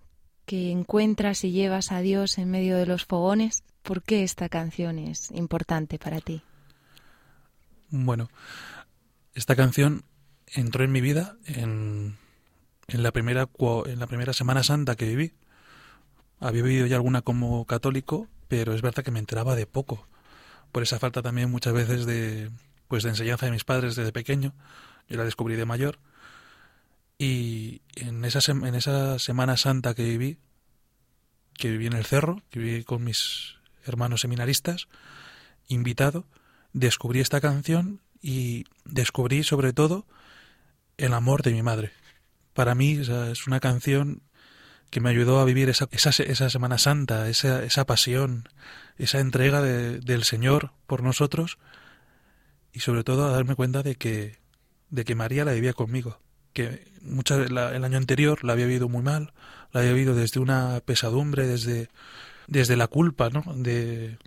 que 0.45 0.72
encuentras 0.72 1.43
y 1.43 1.51
llevas 1.51 1.91
a 1.91 2.01
Dios 2.01 2.38
en 2.38 2.51
medio 2.51 2.78
de 2.78 2.86
los 2.86 3.05
fogones, 3.05 3.63
¿por 3.82 4.03
qué 4.03 4.24
esta 4.24 4.47
canción 4.47 4.99
es 4.99 5.32
importante 5.32 5.97
para 5.97 6.22
ti? 6.22 6.43
Bueno, 7.89 8.30
esta 9.34 9.55
canción 9.55 10.03
entró 10.45 10.84
en 10.84 10.91
mi 10.91 11.01
vida 11.01 11.36
en, 11.45 12.17
en 12.88 13.03
la 13.03 13.11
primera 13.11 13.49
en 13.86 13.99
la 13.99 14.07
primera 14.07 14.34
Semana 14.34 14.61
Santa 14.61 14.95
que 14.95 15.05
viví. 15.05 15.34
Había 16.39 16.61
vivido 16.61 16.86
ya 16.86 16.95
alguna 16.95 17.24
como 17.24 17.65
católico, 17.65 18.28
pero 18.47 18.74
es 18.74 18.84
verdad 18.84 19.03
que 19.03 19.11
me 19.11 19.20
enteraba 19.20 19.55
de 19.55 19.65
poco. 19.65 20.07
Por 20.72 20.84
esa 20.84 20.99
falta 20.99 21.24
también 21.24 21.49
muchas 21.49 21.74
veces 21.74 22.05
de 22.05 22.51
pues 22.88 23.03
de 23.03 23.09
enseñanza 23.09 23.47
de 23.47 23.51
mis 23.51 23.65
padres 23.65 23.95
desde 23.95 24.11
pequeño. 24.11 24.53
Yo 25.07 25.17
la 25.17 25.26
descubrí 25.26 25.55
de 25.55 25.65
mayor. 25.65 25.97
Y 27.22 27.82
en 27.95 28.24
esa, 28.24 28.39
en 28.51 28.76
esa 28.76 29.20
Semana 29.20 29.57
Santa 29.57 29.93
que 29.93 30.03
viví, 30.05 30.38
que 31.53 31.70
viví 31.70 31.86
en 31.88 31.93
el 31.93 32.05
cerro, 32.05 32.41
que 32.49 32.59
viví 32.59 32.84
con 32.86 33.03
mis 33.03 33.55
hermanos 33.86 34.22
seminaristas, 34.22 34.88
invitado, 35.67 36.26
descubrí 36.72 37.20
esta 37.20 37.41
canción 37.41 37.99
y 38.22 38.63
descubrí 38.86 39.43
sobre 39.43 39.74
todo 39.74 40.07
el 40.97 41.13
amor 41.13 41.43
de 41.43 41.51
mi 41.51 41.61
madre. 41.61 41.91
Para 42.53 42.74
mí 42.74 42.93
es 43.01 43.47
una 43.47 43.59
canción 43.59 44.22
que 44.89 45.01
me 45.01 45.09
ayudó 45.09 45.39
a 45.41 45.45
vivir 45.45 45.67
esa, 45.70 45.89
esa, 45.91 46.09
esa 46.09 46.49
Semana 46.49 46.78
Santa, 46.78 47.28
esa, 47.30 47.63
esa 47.65 47.86
pasión, 47.86 48.47
esa 48.97 49.20
entrega 49.20 49.61
de- 49.61 49.99
del 49.99 50.24
Señor 50.24 50.72
por 50.88 51.03
nosotros 51.03 51.57
y 52.72 52.80
sobre 52.80 53.03
todo 53.03 53.28
a 53.28 53.32
darme 53.32 53.55
cuenta 53.55 53.84
de 53.84 53.95
que, 53.95 54.38
de 54.89 55.03
que 55.03 55.15
María 55.15 55.45
la 55.45 55.51
vivía 55.51 55.74
conmigo, 55.74 56.22
muchas, 57.01 57.49
el 57.49 57.57
año 57.57 57.97
anterior 57.97 58.43
la 58.43 58.53
había 58.53 58.66
vivido 58.66 58.89
muy 58.89 59.03
mal, 59.03 59.34
la 59.72 59.82
había 59.82 59.93
vivido 59.93 60.16
desde 60.16 60.39
una 60.39 60.82
pesadumbre, 60.86 61.47
desde, 61.47 61.89
desde 62.47 62.78
la 62.78 62.88
culpa, 62.88 63.30
¿no? 63.30 63.43
De, 63.55 64.18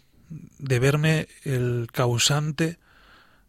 de 0.59 0.79
verme 0.79 1.29
el 1.45 1.89
causante 1.93 2.79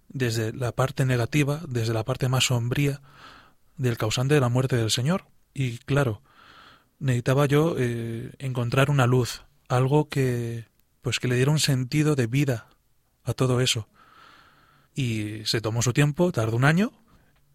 desde 0.10 0.54
la 0.54 0.72
parte 0.72 1.06
negativa, 1.06 1.62
desde 1.68 1.94
la 1.94 2.04
parte 2.04 2.30
más 2.30 2.46
sombría 2.46 3.02
del 3.78 3.98
causante 3.98 4.36
de 4.36 4.42
la 4.42 4.50
muerte 4.50 4.76
del 4.76 4.92
Señor. 4.92 5.26
Y 5.54 5.80
claro, 5.80 6.22
necesitaba 7.00 7.46
yo 7.46 7.76
eh, 7.78 8.32
encontrar 8.40 8.90
una 8.90 9.08
luz, 9.08 9.44
algo 9.68 10.10
que 10.10 10.66
pues 11.02 11.20
que 11.20 11.28
le 11.28 11.36
diera 11.36 11.52
un 11.52 11.60
sentido 11.60 12.16
de 12.16 12.28
vida 12.28 12.68
a 13.24 13.34
todo 13.34 13.60
eso. 13.60 13.88
Y 14.96 15.42
se 15.46 15.60
tomó 15.60 15.82
su 15.82 15.92
tiempo, 15.92 16.32
tardó 16.32 16.56
un 16.56 16.64
año, 16.64 16.94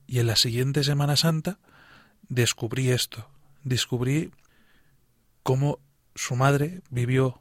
y 0.08 0.18
en 0.18 0.26
la 0.26 0.34
siguiente 0.34 0.82
Semana 0.82 1.14
Santa 1.14 1.60
descubrí 2.28 2.90
esto, 2.90 3.28
descubrí 3.62 4.32
cómo 5.44 5.78
su 6.16 6.34
madre 6.34 6.80
vivió 6.90 7.40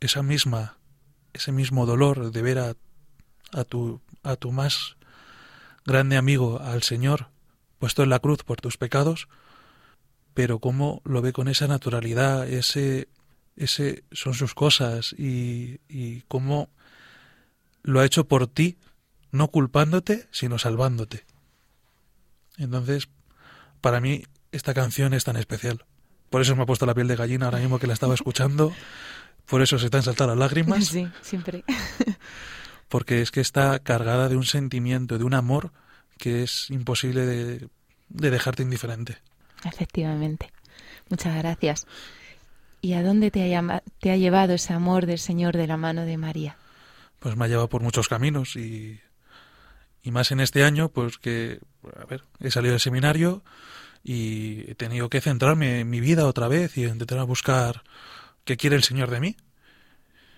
esa 0.00 0.22
misma 0.22 0.78
ese 1.34 1.52
mismo 1.52 1.84
dolor 1.84 2.30
de 2.30 2.42
ver 2.42 2.58
a, 2.58 2.76
a 3.52 3.64
tu 3.64 4.00
a 4.22 4.36
tu 4.36 4.52
más 4.52 4.96
grande 5.84 6.16
amigo 6.16 6.60
al 6.60 6.82
Señor 6.82 7.34
puesto 7.84 8.02
en 8.02 8.08
la 8.08 8.18
cruz 8.18 8.42
por 8.44 8.62
tus 8.62 8.78
pecados, 8.78 9.28
pero 10.32 10.58
cómo 10.58 11.02
lo 11.04 11.20
ve 11.20 11.34
con 11.34 11.48
esa 11.48 11.68
naturalidad, 11.68 12.48
ese, 12.48 13.08
ese 13.56 14.04
son 14.10 14.32
sus 14.32 14.54
cosas 14.54 15.14
y, 15.18 15.80
y 15.86 16.22
cómo 16.22 16.70
lo 17.82 18.00
ha 18.00 18.06
hecho 18.06 18.26
por 18.26 18.46
ti, 18.46 18.78
no 19.32 19.48
culpándote, 19.48 20.26
sino 20.30 20.58
salvándote. 20.58 21.26
Entonces, 22.58 23.08
para 23.80 24.00
mí 24.00 24.22
esta 24.52 24.74
canción 24.74 25.14
es 25.14 25.24
tan 25.24 25.36
especial. 25.36 25.84
Por 26.30 26.40
eso 26.40 26.56
me 26.56 26.62
ha 26.62 26.66
puesto 26.66 26.86
la 26.86 26.94
piel 26.94 27.08
de 27.08 27.16
gallina 27.16 27.46
ahora 27.46 27.58
mismo 27.58 27.78
que 27.78 27.86
la 27.86 27.92
estaba 27.94 28.14
escuchando. 28.14 28.72
Por 29.46 29.62
eso 29.62 29.78
se 29.78 29.86
están 29.86 30.02
saltando 30.02 30.34
las 30.34 30.38
lágrimas. 30.40 30.86
Sí, 30.86 31.08
siempre. 31.22 31.64
Porque 32.88 33.20
es 33.22 33.30
que 33.30 33.40
está 33.40 33.78
cargada 33.78 34.28
de 34.28 34.36
un 34.36 34.44
sentimiento, 34.44 35.18
de 35.18 35.24
un 35.24 35.34
amor 35.34 35.72
que 36.18 36.42
es 36.42 36.70
imposible 36.70 37.26
de, 37.26 37.68
de 38.08 38.30
dejarte 38.30 38.62
indiferente. 38.62 39.18
Efectivamente. 39.64 40.50
Muchas 41.08 41.36
gracias. 41.36 41.86
¿Y 42.80 42.92
a 42.94 43.02
dónde 43.02 43.30
te 43.30 43.42
ha, 43.42 43.48
llama- 43.48 43.82
te 44.00 44.10
ha 44.10 44.16
llevado 44.16 44.52
ese 44.54 44.72
amor 44.72 45.06
del 45.06 45.18
Señor 45.18 45.56
de 45.56 45.66
la 45.66 45.76
mano 45.76 46.04
de 46.04 46.16
María? 46.18 46.56
Pues 47.18 47.36
me 47.36 47.44
ha 47.46 47.48
llevado 47.48 47.68
por 47.68 47.82
muchos 47.82 48.08
caminos 48.08 48.56
y, 48.56 49.00
y 50.04 50.10
más 50.10 50.30
en 50.30 50.40
este 50.40 50.62
año, 50.62 50.90
pues 50.90 51.18
que, 51.18 51.58
a 51.98 52.04
ver, 52.04 52.22
he 52.38 52.50
salido 52.50 52.72
del 52.72 52.80
seminario 52.80 53.42
y 54.04 54.70
he 54.70 54.74
tenido 54.74 55.08
que 55.08 55.22
centrarme 55.22 55.80
en 55.80 55.88
mi 55.88 56.00
vida 56.00 56.26
otra 56.26 56.46
vez 56.46 56.76
y 56.76 56.84
intentar 56.84 57.24
buscar 57.24 57.82
qué 58.44 58.58
quiere 58.58 58.76
el 58.76 58.82
Señor 58.82 59.10
de 59.10 59.20
mí. 59.20 59.36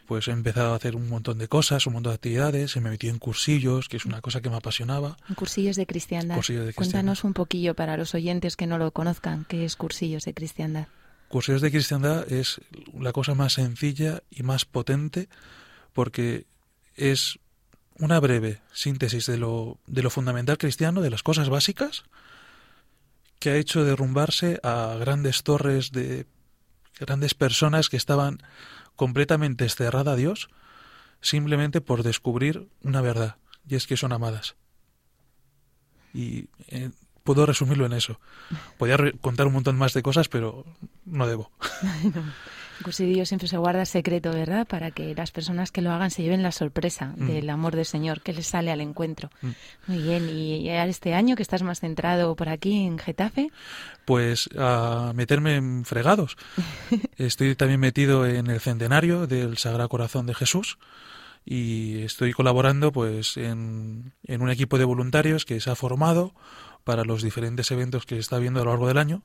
Pues 0.06 0.28
he 0.28 0.30
empezado 0.30 0.72
a 0.72 0.76
hacer 0.76 0.94
un 0.94 1.08
montón 1.08 1.38
de 1.38 1.48
cosas, 1.48 1.84
un 1.88 1.94
montón 1.94 2.12
de 2.12 2.14
actividades, 2.14 2.76
he 2.76 2.80
me 2.80 2.90
metí 2.90 3.08
en 3.08 3.18
cursillos, 3.18 3.88
que 3.88 3.96
es 3.96 4.04
una 4.04 4.20
cosa 4.20 4.40
que 4.40 4.48
me 4.48 4.56
apasionaba. 4.56 5.16
En 5.28 5.34
cursillos 5.34 5.74
de 5.74 5.84
cristiandad. 5.84 6.36
Cursillos 6.36 6.64
de 6.64 6.72
cristiandad. 6.72 6.92
Cuéntanos 6.92 7.24
un 7.24 7.34
poquillo 7.34 7.74
para 7.74 7.96
los 7.96 8.14
oyentes 8.14 8.54
que 8.54 8.68
no 8.68 8.78
lo 8.78 8.92
conozcan, 8.92 9.46
qué 9.48 9.64
es 9.64 9.74
cursillos 9.74 10.24
de 10.24 10.32
cristiandad. 10.32 10.86
Cursillos 11.26 11.60
de 11.60 11.72
cristiandad 11.72 12.32
es 12.32 12.60
la 12.96 13.12
cosa 13.12 13.34
más 13.34 13.54
sencilla 13.54 14.22
y 14.30 14.44
más 14.44 14.64
potente 14.64 15.28
porque 15.92 16.46
es 16.94 17.40
una 17.98 18.20
breve 18.20 18.60
síntesis 18.72 19.26
de 19.26 19.38
lo, 19.38 19.78
de 19.86 20.02
lo 20.02 20.10
fundamental 20.10 20.58
cristiano, 20.58 21.00
de 21.00 21.10
las 21.10 21.22
cosas 21.22 21.48
básicas, 21.48 22.04
que 23.38 23.50
ha 23.50 23.56
hecho 23.56 23.84
derrumbarse 23.84 24.60
a 24.62 24.96
grandes 24.98 25.42
torres 25.42 25.92
de 25.92 26.26
grandes 26.98 27.34
personas 27.34 27.88
que 27.88 27.96
estaban 27.96 28.42
completamente 28.96 29.68
cerradas 29.68 30.14
a 30.14 30.16
Dios 30.16 30.48
simplemente 31.20 31.80
por 31.80 32.02
descubrir 32.02 32.68
una 32.82 33.00
verdad, 33.00 33.36
y 33.68 33.74
es 33.74 33.86
que 33.86 33.96
son 33.96 34.12
amadas. 34.12 34.56
Y 36.14 36.48
eh, 36.68 36.90
puedo 37.24 37.44
resumirlo 37.44 37.84
en 37.84 37.92
eso. 37.92 38.20
Podría 38.78 39.12
contar 39.20 39.46
un 39.46 39.54
montón 39.54 39.76
más 39.76 39.92
de 39.92 40.02
cosas, 40.02 40.28
pero 40.28 40.64
no 41.04 41.26
debo. 41.26 41.50
Cursillo 42.82 43.24
siempre 43.26 43.48
se 43.48 43.56
guarda 43.56 43.84
secreto, 43.84 44.30
¿verdad? 44.30 44.66
Para 44.66 44.90
que 44.90 45.14
las 45.14 45.30
personas 45.30 45.70
que 45.70 45.82
lo 45.82 45.90
hagan 45.92 46.10
se 46.10 46.22
lleven 46.22 46.42
la 46.42 46.52
sorpresa 46.52 47.14
Mm. 47.16 47.26
del 47.26 47.50
amor 47.50 47.74
del 47.76 47.84
Señor 47.84 48.20
que 48.22 48.32
les 48.32 48.46
sale 48.46 48.70
al 48.70 48.80
encuentro. 48.80 49.30
Mm. 49.42 49.48
Muy 49.86 50.02
bien, 50.02 50.28
y 50.28 50.68
este 50.68 51.14
año 51.14 51.36
que 51.36 51.42
estás 51.42 51.62
más 51.62 51.80
centrado 51.80 52.34
por 52.36 52.48
aquí 52.48 52.84
en 52.86 52.98
Getafe, 52.98 53.50
Pues 54.04 54.48
a 54.56 55.12
meterme 55.14 55.56
en 55.56 55.84
fregados. 55.84 56.36
Estoy 57.16 57.54
también 57.56 57.80
metido 57.80 58.26
en 58.26 58.48
el 58.48 58.60
centenario 58.60 59.26
del 59.26 59.58
Sagrado 59.58 59.88
Corazón 59.88 60.26
de 60.26 60.34
Jesús 60.34 60.78
y 61.44 62.02
estoy 62.02 62.32
colaborando 62.32 62.92
pues 62.92 63.36
en, 63.36 64.12
en 64.24 64.42
un 64.42 64.50
equipo 64.50 64.78
de 64.78 64.84
voluntarios 64.84 65.44
que 65.44 65.60
se 65.60 65.70
ha 65.70 65.74
formado 65.76 66.34
para 66.84 67.04
los 67.04 67.22
diferentes 67.22 67.70
eventos 67.70 68.04
que 68.06 68.16
se 68.16 68.20
está 68.20 68.38
viendo 68.38 68.60
a 68.60 68.64
lo 68.64 68.70
largo 68.70 68.88
del 68.88 68.98
año, 68.98 69.22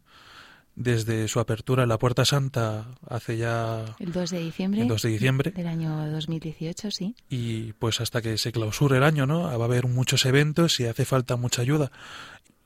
desde 0.76 1.28
su 1.28 1.40
apertura 1.40 1.84
en 1.84 1.90
la 1.90 2.00
Puerta 2.00 2.24
Santa 2.26 2.88
hace 3.08 3.38
ya 3.38 3.86
el 4.00 4.12
2 4.12 4.30
de 4.32 4.40
diciembre 4.40 4.82
el 4.82 4.88
2 4.88 5.02
de 5.02 5.10
diciembre 5.10 5.52
del 5.52 5.68
año 5.68 6.10
2018, 6.12 6.92
sí. 6.92 7.16
y 7.30 7.74
pues 7.74 8.00
hasta 8.02 8.22
que 8.22 8.38
se 8.38 8.52
clausure 8.52 8.98
el 8.98 9.04
año, 9.04 9.26
¿no? 9.28 9.42
Va 9.44 9.52
a 9.52 9.66
haber 9.66 9.88
muchos 9.88 10.26
eventos 10.26 10.80
y 10.80 10.86
hace 10.86 11.06
falta 11.06 11.36
mucha 11.36 11.62
ayuda. 11.62 11.92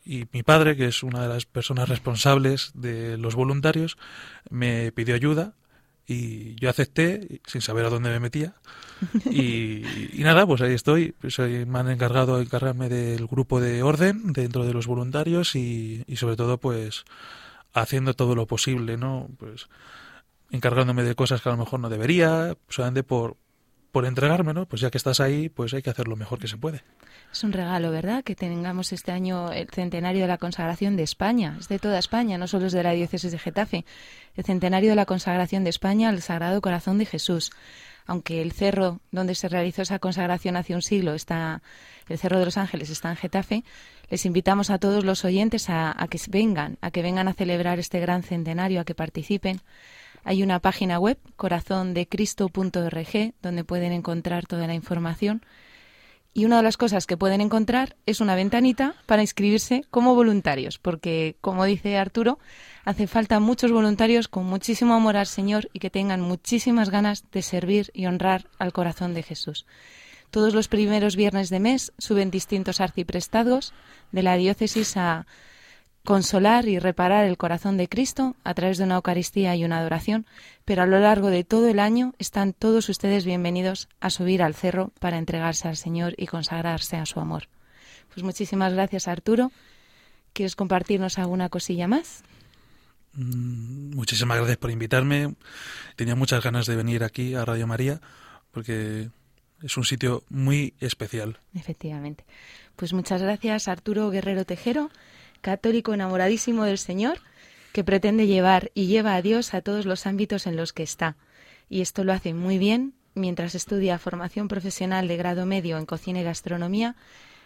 Y 0.06 0.26
mi 0.34 0.44
padre, 0.44 0.76
que 0.78 0.86
es 0.86 1.02
una 1.02 1.24
de 1.24 1.28
las 1.30 1.46
personas 1.46 1.90
responsables 1.90 2.72
de 2.76 3.18
los 3.18 3.34
voluntarios, 3.34 3.98
me 4.52 4.92
pidió 4.92 5.16
ayuda 5.16 5.56
y 6.08 6.54
yo 6.60 6.70
acepté 6.70 7.42
sin 7.48 7.62
saber 7.62 7.86
a 7.86 7.90
dónde 7.90 8.12
me 8.12 8.20
metía. 8.20 8.54
Y, 9.32 9.84
y 10.14 10.20
nada, 10.24 10.46
pues 10.46 10.62
ahí 10.62 10.74
estoy. 10.74 11.16
Soy- 11.28 11.66
me 11.66 11.80
han 11.80 11.90
encargado 11.90 12.38
de 12.38 12.44
encargarme 12.44 12.88
del 12.88 13.26
grupo 13.26 13.60
de 13.60 13.82
orden 13.82 14.32
dentro 14.32 14.64
de 14.64 14.74
los 14.74 14.86
voluntarios 14.86 15.56
y, 15.56 16.04
y 16.06 16.18
sobre 16.18 16.36
todo 16.36 16.60
pues 16.60 17.04
haciendo 17.76 18.14
todo 18.14 18.36
lo 18.36 18.48
posible, 18.48 18.98
¿no? 18.98 19.30
Pues 19.38 19.68
encargándome 20.50 21.04
de 21.04 21.16
cosas 21.16 21.42
que 21.42 21.50
a 21.50 21.52
lo 21.52 21.58
mejor 21.58 21.80
no 21.80 21.90
debería, 21.90 22.56
solamente 22.70 23.04
por, 23.04 23.38
por 23.92 24.06
entregarme, 24.06 24.54
¿no? 24.54 24.66
Pues 24.66 24.82
ya 24.82 24.90
que 24.90 24.98
estás 24.98 25.20
ahí, 25.20 25.50
pues 25.50 25.74
hay 25.74 25.82
que 25.82 25.90
hacer 25.90 26.08
lo 26.08 26.16
mejor 26.16 26.40
que 26.40 26.48
se 26.48 26.58
puede. 26.58 26.84
Es 27.32 27.44
un 27.44 27.52
regalo, 27.52 27.92
¿verdad? 27.92 28.24
Que 28.24 28.36
tengamos 28.36 28.94
este 28.94 29.12
año 29.12 29.52
el 29.52 29.70
centenario 29.70 30.22
de 30.22 30.28
la 30.28 30.38
consagración 30.38 30.96
de 30.96 31.04
España. 31.04 31.58
Es 31.60 31.68
de 31.68 31.80
toda 31.80 32.00
España, 32.00 32.38
no 32.38 32.48
solo 32.48 32.68
es 32.68 32.74
de 32.74 32.84
la 32.84 32.92
diócesis 32.92 33.32
de 33.32 33.40
Getafe. 33.40 33.86
El 34.36 34.46
centenario 34.46 34.90
de 34.92 34.96
la 34.96 35.06
consagración 35.06 35.64
de 35.66 35.70
España 35.70 36.10
al 36.10 36.22
Sagrado 36.22 36.62
Corazón 36.62 36.98
de 36.98 37.06
Jesús. 37.06 37.52
Aunque 38.06 38.42
el 38.42 38.52
cerro 38.52 39.00
donde 39.12 39.36
se 39.36 39.48
realizó 39.48 39.82
esa 39.82 40.00
consagración 40.00 40.58
hace 40.58 40.76
un 40.76 40.82
siglo 40.82 41.14
está, 41.14 41.62
el 42.08 42.18
Cerro 42.20 42.40
de 42.40 42.46
los 42.46 42.58
Ángeles 42.58 42.90
está 42.90 43.10
en 43.10 43.16
Getafe, 43.16 43.64
les 44.10 44.26
invitamos 44.26 44.70
a 44.70 44.78
todos 44.78 45.04
los 45.04 45.26
oyentes 45.26 45.70
a, 45.70 45.96
que 46.10 46.20
vengan, 46.30 46.78
a 46.82 46.92
que 46.92 47.02
vengan 47.02 47.28
a 47.28 47.34
celebrar 47.34 47.80
este 47.80 48.00
gran 48.00 48.22
centenario, 48.22 48.80
a 48.80 48.86
que 48.86 48.94
participen. 48.94 49.62
Hay 50.24 50.44
una 50.44 50.60
página 50.60 51.00
web, 51.00 51.18
corazondecristo.org, 51.36 53.34
donde 53.42 53.64
pueden 53.64 53.92
encontrar 53.92 54.46
toda 54.46 54.68
la 54.68 54.76
información. 54.76 55.42
Y 56.38 56.44
una 56.44 56.58
de 56.58 56.64
las 56.64 56.76
cosas 56.76 57.08
que 57.08 57.16
pueden 57.16 57.40
encontrar 57.40 57.96
es 58.06 58.20
una 58.20 58.36
ventanita 58.36 58.96
para 59.06 59.22
inscribirse 59.22 59.86
como 59.90 60.16
voluntarios, 60.16 60.80
porque, 60.80 61.38
como 61.40 61.64
dice 61.64 61.98
Arturo, 61.98 62.40
hace 62.84 63.08
falta 63.08 63.40
muchos 63.40 63.72
voluntarios 63.72 64.28
con 64.28 64.46
muchísimo 64.46 64.96
amor 64.96 65.16
al 65.16 65.28
Señor 65.28 65.70
y 65.72 65.80
que 65.80 65.90
tengan 65.90 66.20
muchísimas 66.20 66.90
ganas 66.90 67.24
de 67.32 67.42
servir 67.42 67.90
y 67.94 68.08
honrar 68.08 68.48
al 68.60 68.74
corazón 68.74 69.14
de 69.14 69.24
Jesús. 69.24 69.66
Todos 70.30 70.54
los 70.54 70.68
primeros 70.68 71.16
viernes 71.16 71.50
de 71.50 71.62
mes 71.62 71.94
suben 72.00 72.32
distintos 72.32 72.82
arciprestados 72.82 73.74
de 74.12 74.24
la 74.24 74.36
diócesis 74.36 74.98
a 74.98 75.28
consolar 76.06 76.68
y 76.68 76.80
reparar 76.80 77.26
el 77.26 77.38
corazón 77.38 77.76
de 77.76 77.90
Cristo 77.90 78.36
a 78.46 78.54
través 78.54 78.78
de 78.78 78.86
una 78.86 78.96
Eucaristía 78.96 79.56
y 79.56 79.66
una 79.66 79.80
adoración, 79.80 80.26
pero 80.64 80.84
a 80.84 80.86
lo 80.86 81.00
largo 81.00 81.30
de 81.30 81.44
todo 81.44 81.68
el 81.68 81.80
año 81.80 82.14
están 82.20 82.54
todos 82.54 82.88
ustedes 82.88 83.26
bienvenidos 83.26 83.90
a 84.00 84.10
subir 84.10 84.42
al 84.42 84.56
cerro 84.56 84.92
para 85.00 85.18
entregarse 85.18 85.68
al 85.68 85.76
Señor 85.76 86.14
y 86.18 86.28
consagrarse 86.28 86.96
a 86.96 87.06
su 87.06 87.20
amor. 87.20 87.50
Pues 88.14 88.24
muchísimas 88.24 88.72
gracias 88.72 89.10
Arturo. 89.10 89.52
¿Quieres 90.32 90.56
compartirnos 90.56 91.18
alguna 91.18 91.50
cosilla 91.50 91.88
más? 91.88 92.24
Mm, 93.14 93.96
Muchísimas 93.96 94.38
gracias 94.38 94.58
por 94.58 94.72
invitarme. 94.72 95.36
Tenía 95.96 96.16
muchas 96.16 96.44
ganas 96.44 96.66
de 96.66 96.76
venir 96.76 97.04
aquí 97.04 97.36
a 97.36 97.44
Radio 97.44 97.68
María 97.68 98.00
porque 98.52 99.10
es 99.62 99.78
un 99.78 99.84
sitio 99.84 100.24
muy 100.30 100.74
especial. 100.80 101.40
Efectivamente. 101.54 102.26
Pues 102.76 102.94
muchas 102.94 103.22
gracias 103.22 103.68
Arturo 103.68 104.10
Guerrero 104.10 104.46
Tejero, 104.46 104.92
católico 105.46 105.94
enamoradísimo 105.94 106.64
del 106.64 106.80
Señor, 106.80 107.20
que 107.72 107.84
pretende 107.84 108.26
llevar 108.26 108.72
y 108.74 108.88
lleva 108.88 109.14
a 109.14 109.22
Dios 109.22 109.54
a 109.54 109.62
todos 109.62 109.86
los 109.86 110.08
ámbitos 110.08 110.48
en 110.48 110.56
los 110.56 110.74
que 110.74 110.82
está. 110.82 111.18
Y 111.70 111.82
esto 111.82 112.04
lo 112.04 112.14
hace 112.14 112.34
muy 112.34 112.58
bien 112.58 112.96
mientras 113.14 113.54
estudia 113.54 114.00
formación 114.00 114.48
profesional 114.48 115.08
de 115.08 115.18
grado 115.18 115.46
medio 115.46 115.78
en 115.78 115.86
cocina 115.86 116.22
y 116.22 116.24
gastronomía 116.24 116.96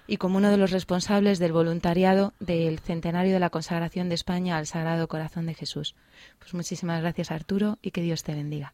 y 0.07 0.15
como 0.15 0.37
uno 0.37 0.49
de 0.49 0.55
los 0.55 0.71
responsables 0.71 1.39
del 1.39 1.51
voluntariado 1.51 2.33
del 2.39 2.79
centenario 2.79 3.33
de 3.33 3.41
la 3.41 3.49
consagración 3.49 4.07
de 4.07 4.15
España 4.15 4.57
al 4.57 4.65
Sagrado 4.65 5.09
Corazón 5.09 5.45
de 5.45 5.55
Jesús. 5.55 5.95
Pues 6.39 6.53
muchísimas 6.53 7.01
gracias 7.01 7.31
Arturo 7.31 7.79
y 7.81 7.91
que 7.91 8.01
Dios 8.01 8.23
te 8.23 8.33
bendiga. 8.33 8.73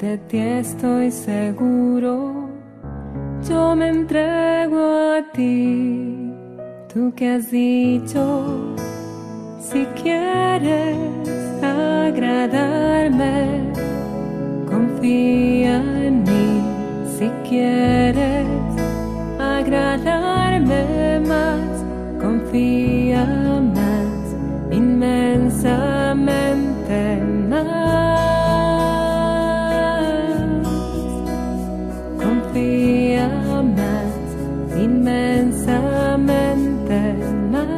de 0.00 0.16
ti 0.16 0.38
estoy 0.38 1.10
seguro, 1.10 2.48
yo 3.48 3.74
me 3.74 3.88
entrego 3.88 5.16
a 5.16 5.32
ti. 5.32 6.32
Tú 6.92 7.12
que 7.16 7.30
has 7.30 7.50
dicho, 7.50 8.76
si 9.60 9.84
quieres 10.00 10.96
agradarme, 11.62 13.72
confía 14.68 15.76
en 16.06 16.22
mí. 16.22 16.62
Si 17.18 17.28
quieres 17.48 18.46
agradarme 19.40 21.18
más, 21.26 21.84
confía 22.20 23.26
más, 23.74 24.36
inmensamente 24.70 27.37
Más, 32.58 34.10
inmensamente 34.76 36.98
más. 37.52 37.68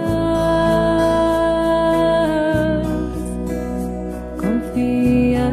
Confía. 4.39 5.51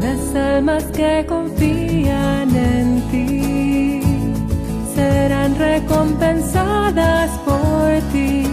Las 0.00 0.34
almas 0.34 0.84
que 0.84 1.26
confían 1.28 2.56
en 2.56 3.02
ti 3.10 4.00
serán 4.94 5.54
recompensadas 5.56 7.30
por 7.46 8.00
ti. 8.12 8.44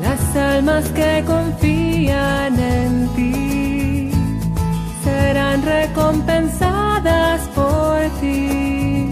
Las 0.01 0.37
almas 0.37 0.85
que 0.91 1.25
confían 1.27 2.59
en 2.59 3.09
ti 3.17 4.11
serán 5.05 5.63
recompensadas 5.63 7.41
por 7.55 7.99
ti. 8.21 9.11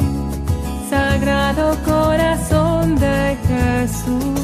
Sagrado 0.91 1.77
corazón 1.85 2.97
de 2.97 3.37
Jesús, 3.49 4.41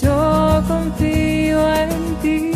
yo 0.00 0.62
confío 0.68 1.58
en 1.74 1.90
ti. 2.22 2.50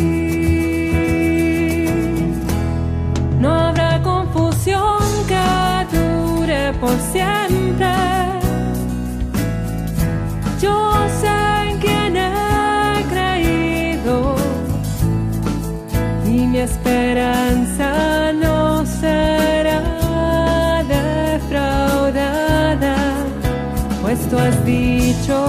No 3.39 3.49
habrá 3.53 4.01
confusión 4.01 4.99
que 5.27 5.97
dure 5.97 6.73
por 6.79 6.97
siempre. 7.11 8.14
Esperanza 16.65 18.33
no 18.33 18.85
será 18.85 19.81
defraudada, 20.95 22.95
pues 24.01 24.19
tú 24.29 24.37
has 24.39 24.65
dicho, 24.65 25.44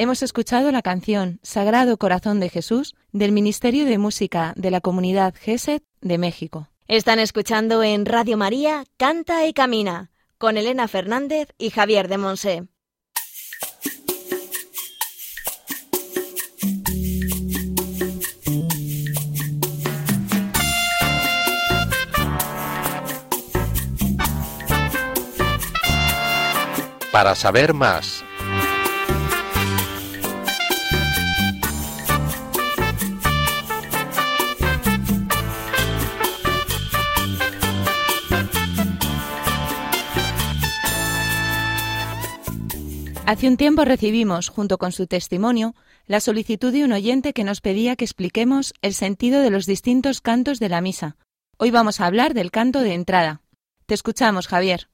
Hemos 0.00 0.22
escuchado 0.22 0.70
la 0.70 0.80
canción 0.80 1.40
Sagrado 1.42 1.96
Corazón 1.96 2.38
de 2.38 2.48
Jesús 2.48 2.94
del 3.10 3.32
Ministerio 3.32 3.84
de 3.84 3.98
Música 3.98 4.52
de 4.54 4.70
la 4.70 4.80
Comunidad 4.80 5.34
GESET 5.34 5.82
de 6.00 6.18
México. 6.18 6.68
Están 6.86 7.18
escuchando 7.18 7.82
en 7.82 8.06
Radio 8.06 8.36
María 8.36 8.84
Canta 8.96 9.44
y 9.44 9.52
Camina 9.52 10.12
con 10.38 10.56
Elena 10.56 10.86
Fernández 10.86 11.48
y 11.58 11.70
Javier 11.70 12.06
de 12.06 12.16
Monse. 12.16 12.68
Para 27.10 27.34
saber 27.34 27.74
más, 27.74 28.24
Hace 43.28 43.46
un 43.46 43.58
tiempo 43.58 43.84
recibimos, 43.84 44.48
junto 44.48 44.78
con 44.78 44.90
su 44.90 45.06
testimonio, 45.06 45.74
la 46.06 46.18
solicitud 46.18 46.72
de 46.72 46.82
un 46.82 46.92
oyente 46.92 47.34
que 47.34 47.44
nos 47.44 47.60
pedía 47.60 47.94
que 47.94 48.06
expliquemos 48.06 48.72
el 48.80 48.94
sentido 48.94 49.42
de 49.42 49.50
los 49.50 49.66
distintos 49.66 50.22
cantos 50.22 50.58
de 50.60 50.70
la 50.70 50.80
misa. 50.80 51.18
Hoy 51.58 51.70
vamos 51.70 52.00
a 52.00 52.06
hablar 52.06 52.32
del 52.32 52.50
canto 52.50 52.80
de 52.80 52.94
entrada. 52.94 53.42
Te 53.84 53.92
escuchamos, 53.92 54.48
Javier. 54.48 54.88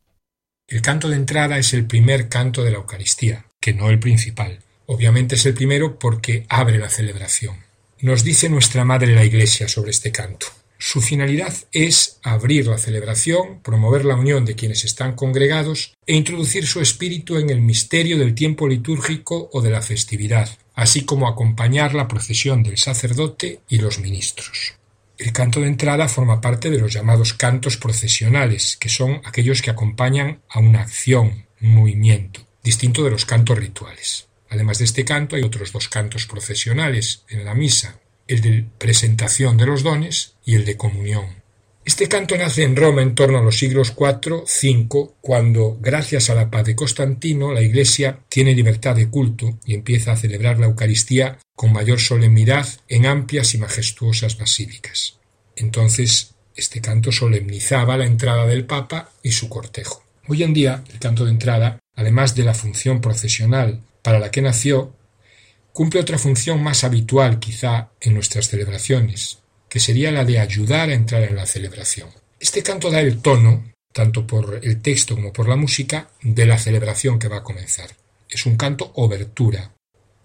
El 0.67 0.83
canto 0.83 1.09
de 1.09 1.15
entrada 1.15 1.59
es 1.59 1.75
el 1.75 1.87
primer 1.87 2.29
canto 2.29 2.65
de 2.65 2.73
la 2.73 2.79
Eucaristía, 2.79 3.47
que 3.61 3.73
no 3.73 3.89
el 3.89 4.01
principal. 4.01 4.59
Obviamente 4.87 5.37
es 5.37 5.47
el 5.47 5.55
primero 5.55 6.01
porque 6.01 6.45
abre 6.49 6.79
la 6.79 6.91
celebración. 6.91 7.59
Nos 8.01 8.25
dice 8.25 8.49
nuestra 8.49 8.85
Madre 8.85 9.15
la 9.15 9.25
Iglesia 9.25 9.69
sobre 9.69 9.93
este 9.93 10.11
canto. 10.11 10.49
Su 10.87 11.01
finalidad 11.01 11.55
es 11.73 12.19
abrir 12.23 12.67
la 12.67 12.77
celebración, 12.77 13.61
promover 13.63 14.05
la 14.05 14.17
unión 14.17 14.45
de 14.45 14.55
quienes 14.55 14.85
están 14.85 15.15
congregados 15.15 15.95
e 16.07 16.15
introducir 16.15 16.67
su 16.67 16.83
espíritu 16.83 17.39
en 17.39 17.49
el 17.49 17.63
misterio 17.63 18.19
del 18.19 18.35
tiempo 18.35 18.69
litúrgico 18.69 19.49
o 19.55 19.63
de 19.63 19.71
la 19.71 19.81
festividad, 19.81 20.59
así 20.75 21.07
como 21.07 21.27
acompañar 21.27 21.95
la 21.95 22.07
procesión 22.07 22.63
del 22.63 22.77
sacerdote 22.77 23.63
y 23.67 23.79
los 23.79 23.99
ministros. 23.99 24.75
El 25.17 25.33
canto 25.33 25.63
de 25.63 25.69
entrada 25.69 26.07
forma 26.07 26.43
parte 26.43 26.69
de 26.69 26.81
los 26.81 26.93
llamados 26.93 27.33
cantos 27.33 27.79
procesionales, 27.79 28.77
que 28.77 28.91
son 28.91 29.23
aquellos 29.25 29.63
que 29.63 29.71
acompañan 29.71 30.43
a 30.51 30.59
una 30.59 30.83
acción, 30.83 31.47
un 31.63 31.75
movimiento, 31.77 32.47
distinto 32.63 33.03
de 33.03 33.11
los 33.11 33.25
cantos 33.25 33.57
rituales. 33.57 34.29
Además 34.51 34.81
de 34.81 34.85
este 34.85 35.07
canto 35.07 35.35
hay 35.35 35.45
otros 35.45 35.73
dos 35.73 35.89
cantos 35.89 36.27
procesionales 36.27 37.25
en 37.31 37.47
la 37.47 37.55
misa, 37.55 38.01
el 38.27 38.41
de 38.41 38.67
presentación 38.79 39.57
de 39.57 39.67
los 39.67 39.83
dones 39.83 40.35
y 40.45 40.55
el 40.55 40.65
de 40.65 40.77
comunión. 40.77 41.45
Este 41.85 42.09
canto 42.09 42.37
nace 42.39 42.63
en 42.63 42.77
Roma 42.77 43.03
en 43.03 43.15
torno 43.15 43.39
a 43.39 43.43
los 43.43 43.59
siglos 43.59 43.95
IV, 43.99 44.45
V, 44.45 45.11
cuando, 45.21 45.77
gracias 45.81 46.31
a 46.31 46.35
la 46.35 46.51
paz 46.51 46.65
de 46.65 46.75
Constantino, 46.75 47.53
la 47.53 47.61
Iglesia 47.61 48.21
tiene 48.31 48.55
libertad 48.55 48.97
de 48.97 49.11
culto 49.11 49.59
y 49.67 49.75
empieza 49.75 50.13
a 50.13 50.17
celebrar 50.17 50.59
la 50.59 50.65
Eucaristía 50.65 51.39
con 51.55 51.75
mayor 51.75 52.01
solemnidad 52.01 52.67
en 52.89 53.05
amplias 53.05 53.55
y 53.55 53.59
majestuosas 53.59 54.39
basílicas. 54.39 55.19
Entonces, 55.57 56.35
este 56.57 56.81
canto 56.81 57.13
solemnizaba 57.13 57.99
la 57.99 58.07
entrada 58.07 58.47
del 58.47 58.65
Papa 58.65 59.11
y 59.23 59.33
su 59.33 59.51
cortejo. 59.51 60.03
Hoy 60.27 60.43
en 60.43 60.55
día, 60.55 60.83
el 60.91 60.99
canto 60.99 61.27
de 61.27 61.33
entrada, 61.33 61.81
además 61.95 62.35
de 62.35 62.45
la 62.45 62.55
función 62.55 63.03
procesional 63.03 63.83
para 64.01 64.19
la 64.19 64.31
que 64.31 64.41
nació, 64.41 64.95
cumple 65.75 66.01
otra 66.01 66.19
función 66.19 66.63
más 66.63 66.85
habitual 66.85 67.41
quizá 67.41 67.91
en 68.01 68.15
nuestras 68.15 68.47
celebraciones, 68.47 69.41
que 69.69 69.81
sería 69.81 70.13
la 70.13 70.25
de 70.25 70.39
ayudar 70.39 70.89
a 70.89 70.95
entrar 70.95 71.25
en 71.25 71.35
la 71.35 71.47
celebración. 71.47 72.09
Este 72.39 72.63
canto 72.63 72.93
da 72.93 73.01
el 73.01 73.21
tono, 73.21 73.73
tanto 73.93 74.25
por 74.25 74.61
el 74.63 74.81
texto 74.81 75.17
como 75.17 75.33
por 75.33 75.49
la 75.49 75.57
música, 75.57 76.11
de 76.23 76.47
la 76.47 76.59
celebración 76.59 77.19
que 77.19 77.27
va 77.27 77.39
a 77.39 77.43
comenzar. 77.43 77.91
Es 78.31 78.47
un 78.47 78.57
canto 78.57 78.93
obertura, 78.95 79.73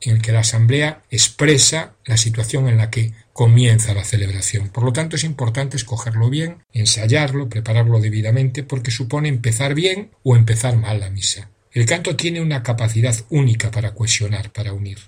en 0.01 0.17
el 0.17 0.21
que 0.21 0.31
la 0.31 0.41
asamblea 0.41 1.01
expresa 1.09 1.95
la 2.05 2.17
situación 2.17 2.69
en 2.69 2.77
la 2.77 2.91
que 2.91 3.13
comienza 3.33 3.95
la 3.95 4.05
celebración. 4.05 4.69
Por 4.69 4.83
lo 4.83 4.93
tanto, 4.93 5.15
es 5.15 5.23
importante 5.23 5.77
escogerlo 5.77 6.29
bien, 6.29 6.63
ensayarlo, 6.73 7.49
prepararlo 7.49 7.99
debidamente, 7.99 8.61
porque 8.61 8.91
supone 8.91 9.29
empezar 9.29 9.73
bien 9.73 10.11
o 10.21 10.35
empezar 10.35 10.77
mal 10.77 10.99
la 10.99 11.09
misa. 11.09 11.49
El 11.71 11.87
canto 11.87 12.15
tiene 12.15 12.39
una 12.39 12.61
capacidad 12.61 13.15
única 13.31 13.71
para 13.71 13.95
cohesionar, 13.95 14.51
para 14.51 14.73
unir 14.73 14.99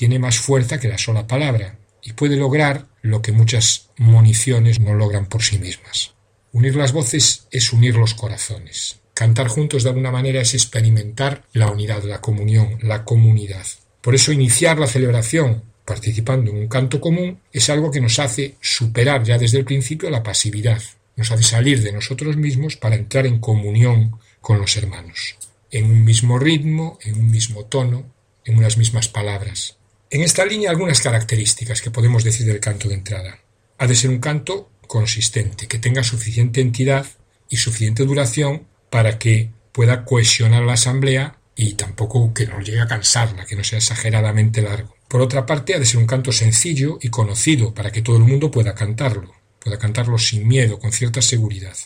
tiene 0.00 0.18
más 0.18 0.38
fuerza 0.38 0.80
que 0.80 0.88
la 0.88 0.96
sola 0.96 1.26
palabra 1.26 1.76
y 2.02 2.14
puede 2.14 2.36
lograr 2.36 2.86
lo 3.02 3.20
que 3.20 3.32
muchas 3.32 3.90
municiones 3.98 4.80
no 4.80 4.94
logran 4.94 5.26
por 5.26 5.42
sí 5.42 5.58
mismas. 5.58 6.14
Unir 6.52 6.74
las 6.74 6.94
voces 6.94 7.46
es 7.50 7.70
unir 7.74 7.96
los 7.96 8.14
corazones. 8.14 9.00
Cantar 9.12 9.48
juntos 9.48 9.82
de 9.82 9.90
alguna 9.90 10.10
manera 10.10 10.40
es 10.40 10.54
experimentar 10.54 11.44
la 11.52 11.70
unidad, 11.70 12.02
la 12.04 12.22
comunión, 12.22 12.78
la 12.80 13.04
comunidad. 13.04 13.66
Por 14.00 14.14
eso 14.14 14.32
iniciar 14.32 14.78
la 14.78 14.86
celebración 14.86 15.64
participando 15.84 16.50
en 16.50 16.56
un 16.56 16.68
canto 16.68 16.98
común 16.98 17.38
es 17.52 17.68
algo 17.68 17.90
que 17.90 18.00
nos 18.00 18.18
hace 18.20 18.54
superar 18.62 19.22
ya 19.22 19.36
desde 19.36 19.58
el 19.58 19.66
principio 19.66 20.08
la 20.08 20.22
pasividad, 20.22 20.80
nos 21.14 21.30
hace 21.30 21.42
salir 21.42 21.82
de 21.82 21.92
nosotros 21.92 22.38
mismos 22.38 22.74
para 22.76 22.96
entrar 22.96 23.26
en 23.26 23.38
comunión 23.38 24.18
con 24.40 24.58
los 24.58 24.78
hermanos, 24.78 25.36
en 25.70 25.90
un 25.90 26.06
mismo 26.06 26.38
ritmo, 26.38 26.98
en 27.02 27.16
un 27.16 27.30
mismo 27.30 27.66
tono, 27.66 28.06
en 28.46 28.56
unas 28.56 28.78
mismas 28.78 29.06
palabras. 29.06 29.76
En 30.12 30.22
esta 30.22 30.44
línea 30.44 30.70
algunas 30.70 31.00
características 31.00 31.80
que 31.80 31.92
podemos 31.92 32.24
decir 32.24 32.44
del 32.44 32.58
canto 32.58 32.88
de 32.88 32.94
entrada. 32.94 33.38
Ha 33.78 33.86
de 33.86 33.94
ser 33.94 34.10
un 34.10 34.18
canto 34.18 34.68
consistente, 34.88 35.68
que 35.68 35.78
tenga 35.78 36.02
suficiente 36.02 36.60
entidad 36.60 37.06
y 37.48 37.58
suficiente 37.58 38.04
duración 38.04 38.66
para 38.90 39.20
que 39.20 39.50
pueda 39.70 40.04
cohesionar 40.04 40.64
la 40.64 40.72
asamblea 40.72 41.38
y 41.54 41.74
tampoco 41.74 42.34
que 42.34 42.46
no 42.46 42.60
llegue 42.60 42.80
a 42.80 42.88
cansarla, 42.88 43.46
que 43.46 43.54
no 43.54 43.62
sea 43.62 43.78
exageradamente 43.78 44.62
largo. 44.62 44.96
Por 45.06 45.20
otra 45.20 45.46
parte, 45.46 45.74
ha 45.74 45.78
de 45.78 45.86
ser 45.86 45.98
un 45.98 46.08
canto 46.08 46.32
sencillo 46.32 46.98
y 47.00 47.08
conocido 47.08 47.72
para 47.72 47.92
que 47.92 48.02
todo 48.02 48.16
el 48.16 48.24
mundo 48.24 48.50
pueda 48.50 48.74
cantarlo, 48.74 49.32
pueda 49.60 49.78
cantarlo 49.78 50.18
sin 50.18 50.48
miedo, 50.48 50.80
con 50.80 50.90
cierta 50.90 51.22
seguridad. 51.22 51.76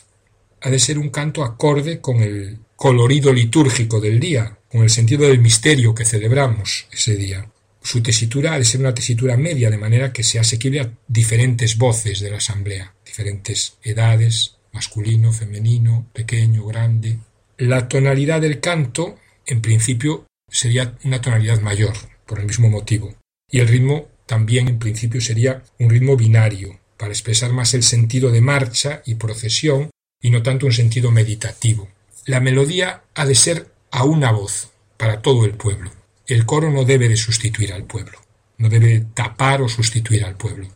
Ha 0.61 0.71
de 0.71 0.79
ser 0.79 0.97
un 0.97 1.09
canto 1.09 1.43
acorde 1.43 2.01
con 2.01 2.23
el 2.23 2.57
colorido 2.75 3.31
litúrgico 3.31 4.01
del 4.01 4.19
día, 4.19 4.57
con 4.67 4.81
el 4.81 4.89
sentido 4.89 5.27
del 5.27 5.39
misterio 5.39 5.93
que 5.93 6.05
celebramos 6.05 6.87
ese 6.91 7.15
día. 7.15 7.51
Su 7.85 8.01
tesitura 8.01 8.53
ha 8.53 8.57
de 8.57 8.65
ser 8.65 8.81
una 8.81 8.95
tesitura 8.95 9.37
media, 9.37 9.69
de 9.69 9.77
manera 9.77 10.11
que 10.11 10.23
sea 10.23 10.41
asequible 10.41 10.81
a 10.81 10.91
diferentes 11.07 11.77
voces 11.77 12.19
de 12.19 12.31
la 12.31 12.37
asamblea, 12.37 12.95
diferentes 13.05 13.77
edades, 13.83 14.55
masculino, 14.73 15.31
femenino, 15.31 16.09
pequeño, 16.11 16.65
grande. 16.65 17.19
La 17.59 17.87
tonalidad 17.87 18.41
del 18.41 18.59
canto, 18.59 19.19
en 19.45 19.61
principio, 19.61 20.25
sería 20.49 20.97
una 21.03 21.21
tonalidad 21.21 21.61
mayor, 21.61 21.93
por 22.25 22.39
el 22.39 22.47
mismo 22.47 22.69
motivo. 22.69 23.13
Y 23.51 23.59
el 23.59 23.67
ritmo 23.67 24.07
también, 24.25 24.67
en 24.67 24.79
principio, 24.79 25.21
sería 25.21 25.61
un 25.77 25.91
ritmo 25.91 26.17
binario, 26.17 26.79
para 26.97 27.11
expresar 27.11 27.53
más 27.53 27.75
el 27.75 27.83
sentido 27.83 28.31
de 28.31 28.41
marcha 28.41 29.03
y 29.05 29.13
procesión 29.13 29.91
y 30.19 30.31
no 30.31 30.41
tanto 30.41 30.65
un 30.65 30.73
sentido 30.73 31.11
meditativo. 31.11 31.87
La 32.25 32.39
melodía 32.39 33.03
ha 33.13 33.27
de 33.27 33.35
ser 33.35 33.67
a 33.91 34.05
una 34.05 34.31
voz, 34.31 34.71
para 34.97 35.21
todo 35.21 35.45
el 35.45 35.53
pueblo. 35.53 35.91
El 36.27 36.45
coro 36.45 36.71
no 36.71 36.85
debe 36.85 37.07
de 37.07 37.17
sustituir 37.17 37.73
al 37.73 37.85
pueblo, 37.85 38.19
no 38.57 38.69
debe 38.69 39.05
tapar 39.13 39.61
o 39.61 39.69
sustituir 39.69 40.25
al 40.25 40.35
pueblo. 40.35 40.69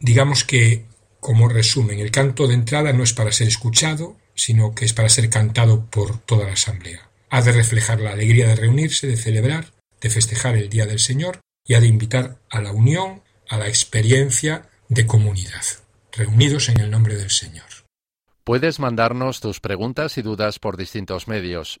Digamos 0.00 0.44
que, 0.44 0.84
como 1.18 1.48
resumen, 1.48 1.98
el 1.98 2.12
canto 2.12 2.46
de 2.46 2.54
entrada 2.54 2.92
no 2.92 3.02
es 3.02 3.12
para 3.12 3.32
ser 3.32 3.48
escuchado, 3.48 4.16
sino 4.34 4.74
que 4.74 4.84
es 4.84 4.92
para 4.92 5.08
ser 5.08 5.28
cantado 5.30 5.86
por 5.86 6.18
toda 6.18 6.46
la 6.46 6.52
asamblea. 6.52 7.10
Ha 7.28 7.42
de 7.42 7.52
reflejar 7.52 8.00
la 8.00 8.12
alegría 8.12 8.46
de 8.46 8.54
reunirse, 8.54 9.08
de 9.08 9.16
celebrar, 9.16 9.72
de 10.00 10.10
festejar 10.10 10.56
el 10.56 10.68
Día 10.68 10.86
del 10.86 11.00
Señor 11.00 11.40
y 11.66 11.74
ha 11.74 11.80
de 11.80 11.88
invitar 11.88 12.38
a 12.48 12.60
la 12.60 12.70
unión, 12.70 13.22
a 13.48 13.58
la 13.58 13.66
experiencia 13.66 14.70
de 14.88 15.06
comunidad, 15.06 15.64
reunidos 16.12 16.68
en 16.68 16.80
el 16.80 16.90
nombre 16.90 17.16
del 17.16 17.30
Señor. 17.30 17.66
Puedes 18.44 18.78
mandarnos 18.78 19.40
tus 19.40 19.60
preguntas 19.60 20.16
y 20.16 20.22
dudas 20.22 20.58
por 20.60 20.76
distintos 20.76 21.26
medios 21.26 21.80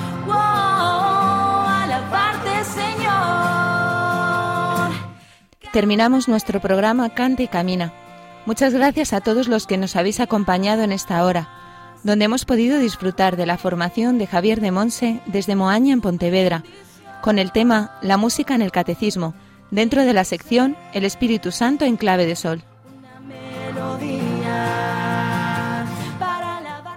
Terminamos 5.71 6.27
nuestro 6.27 6.59
programa 6.59 7.11
Canta 7.11 7.43
y 7.43 7.47
Camina. 7.47 7.93
Muchas 8.45 8.73
gracias 8.73 9.13
a 9.13 9.21
todos 9.21 9.47
los 9.47 9.67
que 9.67 9.77
nos 9.77 9.95
habéis 9.95 10.19
acompañado 10.19 10.83
en 10.83 10.91
esta 10.91 11.23
hora, 11.23 11.47
donde 12.03 12.25
hemos 12.25 12.43
podido 12.43 12.77
disfrutar 12.77 13.37
de 13.37 13.45
la 13.45 13.57
formación 13.57 14.17
de 14.17 14.27
Javier 14.27 14.59
de 14.59 14.71
Monse 14.71 15.21
desde 15.27 15.55
Moaña 15.55 15.93
en 15.93 16.01
Pontevedra, 16.01 16.63
con 17.21 17.39
el 17.39 17.53
tema 17.53 17.97
La 18.01 18.17
música 18.17 18.53
en 18.53 18.61
el 18.61 18.73
catecismo, 18.73 19.33
dentro 19.69 20.03
de 20.03 20.11
la 20.11 20.25
sección 20.25 20.75
El 20.91 21.05
Espíritu 21.05 21.53
Santo 21.53 21.85
en 21.85 21.95
clave 21.95 22.25
de 22.25 22.35
sol. 22.35 22.63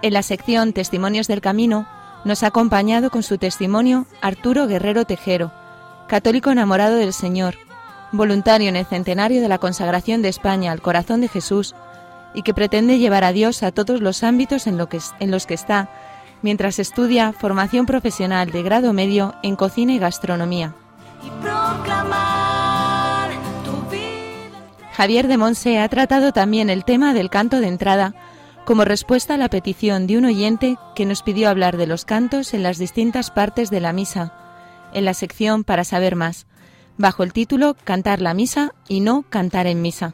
En 0.01 0.13
la 0.13 0.21
sección 0.21 0.73
Testimonios 0.73 1.27
del 1.27 1.39
Camino 1.39 1.87
nos 2.25 2.43
ha 2.43 2.47
acompañado 2.47 3.09
con 3.09 3.23
su 3.23 3.37
testimonio 3.37 4.05
Arturo 4.21 4.67
Guerrero 4.67 5.05
Tejero, 5.05 5.53
católico 6.09 6.51
enamorado 6.51 6.97
del 6.97 7.13
Señor, 7.13 7.55
voluntario 8.17 8.69
en 8.69 8.75
el 8.75 8.85
centenario 8.85 9.41
de 9.41 9.47
la 9.47 9.57
consagración 9.57 10.21
de 10.21 10.29
España 10.29 10.71
al 10.71 10.81
corazón 10.81 11.21
de 11.21 11.27
Jesús 11.27 11.75
y 12.33 12.41
que 12.43 12.53
pretende 12.53 12.99
llevar 12.99 13.23
a 13.23 13.31
Dios 13.31 13.63
a 13.63 13.71
todos 13.71 14.01
los 14.01 14.23
ámbitos 14.23 14.67
en, 14.67 14.77
lo 14.77 14.89
que, 14.89 14.99
en 15.19 15.31
los 15.31 15.45
que 15.45 15.53
está 15.53 15.89
mientras 16.41 16.79
estudia 16.79 17.33
formación 17.33 17.85
profesional 17.85 18.51
de 18.51 18.61
grado 18.61 18.93
medio 18.93 19.35
en 19.41 19.55
cocina 19.55 19.93
y 19.93 19.99
gastronomía. 19.99 20.75
y. 21.23 21.29
Javier 24.95 25.27
de 25.27 25.37
Monse 25.37 25.79
ha 25.79 25.89
tratado 25.89 26.31
también 26.31 26.69
el 26.69 26.85
tema 26.85 27.13
del 27.13 27.29
canto 27.29 27.59
de 27.59 27.67
entrada 27.67 28.13
como 28.63 28.85
respuesta 28.85 29.33
a 29.33 29.37
la 29.37 29.49
petición 29.49 30.07
de 30.07 30.17
un 30.17 30.25
oyente 30.25 30.77
que 30.95 31.05
nos 31.05 31.21
pidió 31.21 31.49
hablar 31.49 31.75
de 31.75 31.85
los 31.85 32.05
cantos 32.05 32.53
en 32.53 32.63
las 32.63 32.77
distintas 32.77 33.29
partes 33.29 33.69
de 33.69 33.81
la 33.81 33.91
misa, 33.91 34.33
en 34.93 35.03
la 35.03 35.13
sección 35.13 35.65
Para 35.65 35.83
saber 35.83 36.15
más, 36.15 36.47
bajo 36.97 37.23
el 37.23 37.33
título 37.33 37.75
Cantar 37.83 38.21
la 38.21 38.33
misa 38.33 38.73
y 38.87 38.99
no 38.99 39.23
cantar 39.29 39.67
en 39.67 39.81
misa. 39.81 40.13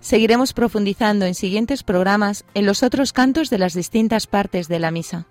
Seguiremos 0.00 0.52
profundizando 0.52 1.24
en 1.24 1.34
siguientes 1.34 1.82
programas 1.82 2.44
en 2.54 2.66
los 2.66 2.82
otros 2.82 3.12
cantos 3.12 3.50
de 3.50 3.58
las 3.58 3.74
distintas 3.74 4.26
partes 4.26 4.68
de 4.68 4.78
la 4.78 4.90
misa. 4.90 5.26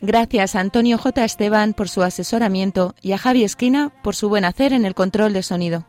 Gracias 0.00 0.54
a 0.54 0.60
Antonio 0.60 0.98
J. 0.98 1.24
Esteban 1.24 1.72
por 1.72 1.88
su 1.88 2.02
asesoramiento 2.02 2.94
y 3.00 3.12
a 3.12 3.18
Javi 3.18 3.44
Esquina 3.44 3.92
por 4.02 4.14
su 4.14 4.28
buen 4.28 4.44
hacer 4.44 4.72
en 4.72 4.84
el 4.84 4.94
control 4.94 5.32
de 5.32 5.42
sonido. 5.42 5.86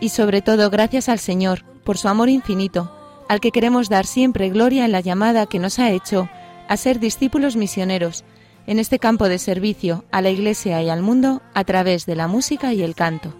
Y 0.00 0.08
sobre 0.08 0.40
todo 0.40 0.70
gracias 0.70 1.08
al 1.08 1.18
Señor 1.18 1.64
por 1.84 1.98
su 1.98 2.08
amor 2.08 2.30
infinito, 2.30 2.90
al 3.28 3.40
que 3.40 3.52
queremos 3.52 3.88
dar 3.88 4.06
siempre 4.06 4.48
gloria 4.48 4.84
en 4.86 4.92
la 4.92 5.00
llamada 5.00 5.46
que 5.46 5.58
nos 5.58 5.78
ha 5.78 5.90
hecho 5.90 6.28
a 6.68 6.76
ser 6.76 6.98
discípulos 6.98 7.54
misioneros 7.54 8.24
en 8.70 8.78
este 8.78 9.00
campo 9.00 9.28
de 9.28 9.40
servicio 9.40 10.04
a 10.12 10.22
la 10.22 10.30
Iglesia 10.30 10.80
y 10.80 10.88
al 10.88 11.02
mundo 11.02 11.42
a 11.54 11.64
través 11.64 12.06
de 12.06 12.14
la 12.14 12.28
música 12.28 12.72
y 12.72 12.84
el 12.84 12.94
canto. 12.94 13.34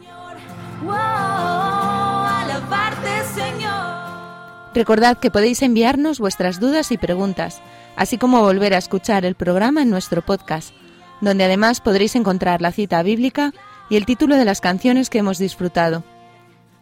Recordad 4.75 5.19
que 5.19 5.31
podéis 5.31 5.63
enviarnos 5.63 6.19
vuestras 6.19 6.59
dudas 6.59 6.91
y 6.91 6.99
preguntas, 6.99 7.63
así 7.95 8.19
como 8.19 8.41
volver 8.41 8.75
a 8.75 8.79
escuchar 8.79 9.25
el 9.25 9.37
programa 9.37 9.83
en 9.83 9.91
nuestro 9.91 10.21
podcast, 10.21 10.75
donde 11.21 11.45
además 11.45 11.81
podréis 11.81 12.17
encontrar 12.17 12.61
la 12.61 12.73
cita 12.73 13.01
bíblica 13.05 13.53
y 13.89 13.95
el 13.95 14.07
título 14.07 14.35
de 14.35 14.45
las 14.45 14.61
canciones 14.61 15.11
que 15.11 15.19
hemos 15.19 15.39
disfrutado. 15.39 16.03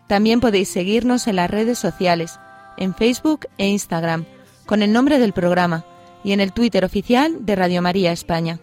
También 0.07 0.41
podéis 0.41 0.71
seguirnos 0.71 1.27
en 1.27 1.37
las 1.37 1.51
redes 1.51 1.79
sociales, 1.79 2.41
en 2.79 2.95
Facebook 2.95 3.47
e 3.59 3.67
Instagram, 3.67 4.25
con 4.65 4.81
el 4.81 4.91
nombre 4.91 5.19
del 5.19 5.35
programa, 5.35 5.85
y 6.25 6.33
en 6.33 6.41
el 6.41 6.53
Twitter 6.53 6.85
oficial 6.85 7.47
de 7.47 7.57
Radio 7.57 7.83
María 7.83 8.13
España. 8.13 8.59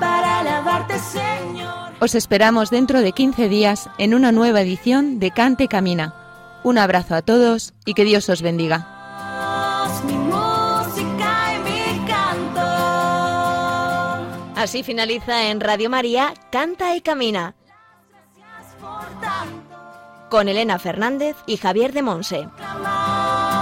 Para 0.00 0.40
alabarte, 0.40 0.98
Señor. 0.98 1.92
Os 2.00 2.14
esperamos 2.14 2.70
dentro 2.70 3.00
de 3.00 3.12
15 3.12 3.48
días 3.48 3.88
en 3.98 4.14
una 4.14 4.32
nueva 4.32 4.60
edición 4.60 5.18
de 5.18 5.30
Cante 5.30 5.64
y 5.64 5.68
Camina. 5.68 6.14
Un 6.62 6.78
abrazo 6.78 7.14
a 7.14 7.22
todos 7.22 7.74
y 7.84 7.94
que 7.94 8.04
Dios 8.04 8.28
os 8.28 8.42
bendiga. 8.42 8.86
Mi 10.06 10.14
música 10.14 11.54
y 11.54 11.58
mi 11.60 12.06
canto. 12.06 12.60
Así 14.56 14.82
finaliza 14.82 15.50
en 15.50 15.60
Radio 15.60 15.90
María 15.90 16.34
Canta 16.50 16.96
y 16.96 17.00
Camina 17.00 17.54
con 20.34 20.48
Elena 20.48 20.80
Fernández 20.80 21.36
y 21.46 21.58
Javier 21.58 21.92
de 21.92 22.02
Monse. 22.02 22.48
clamar 22.56 23.53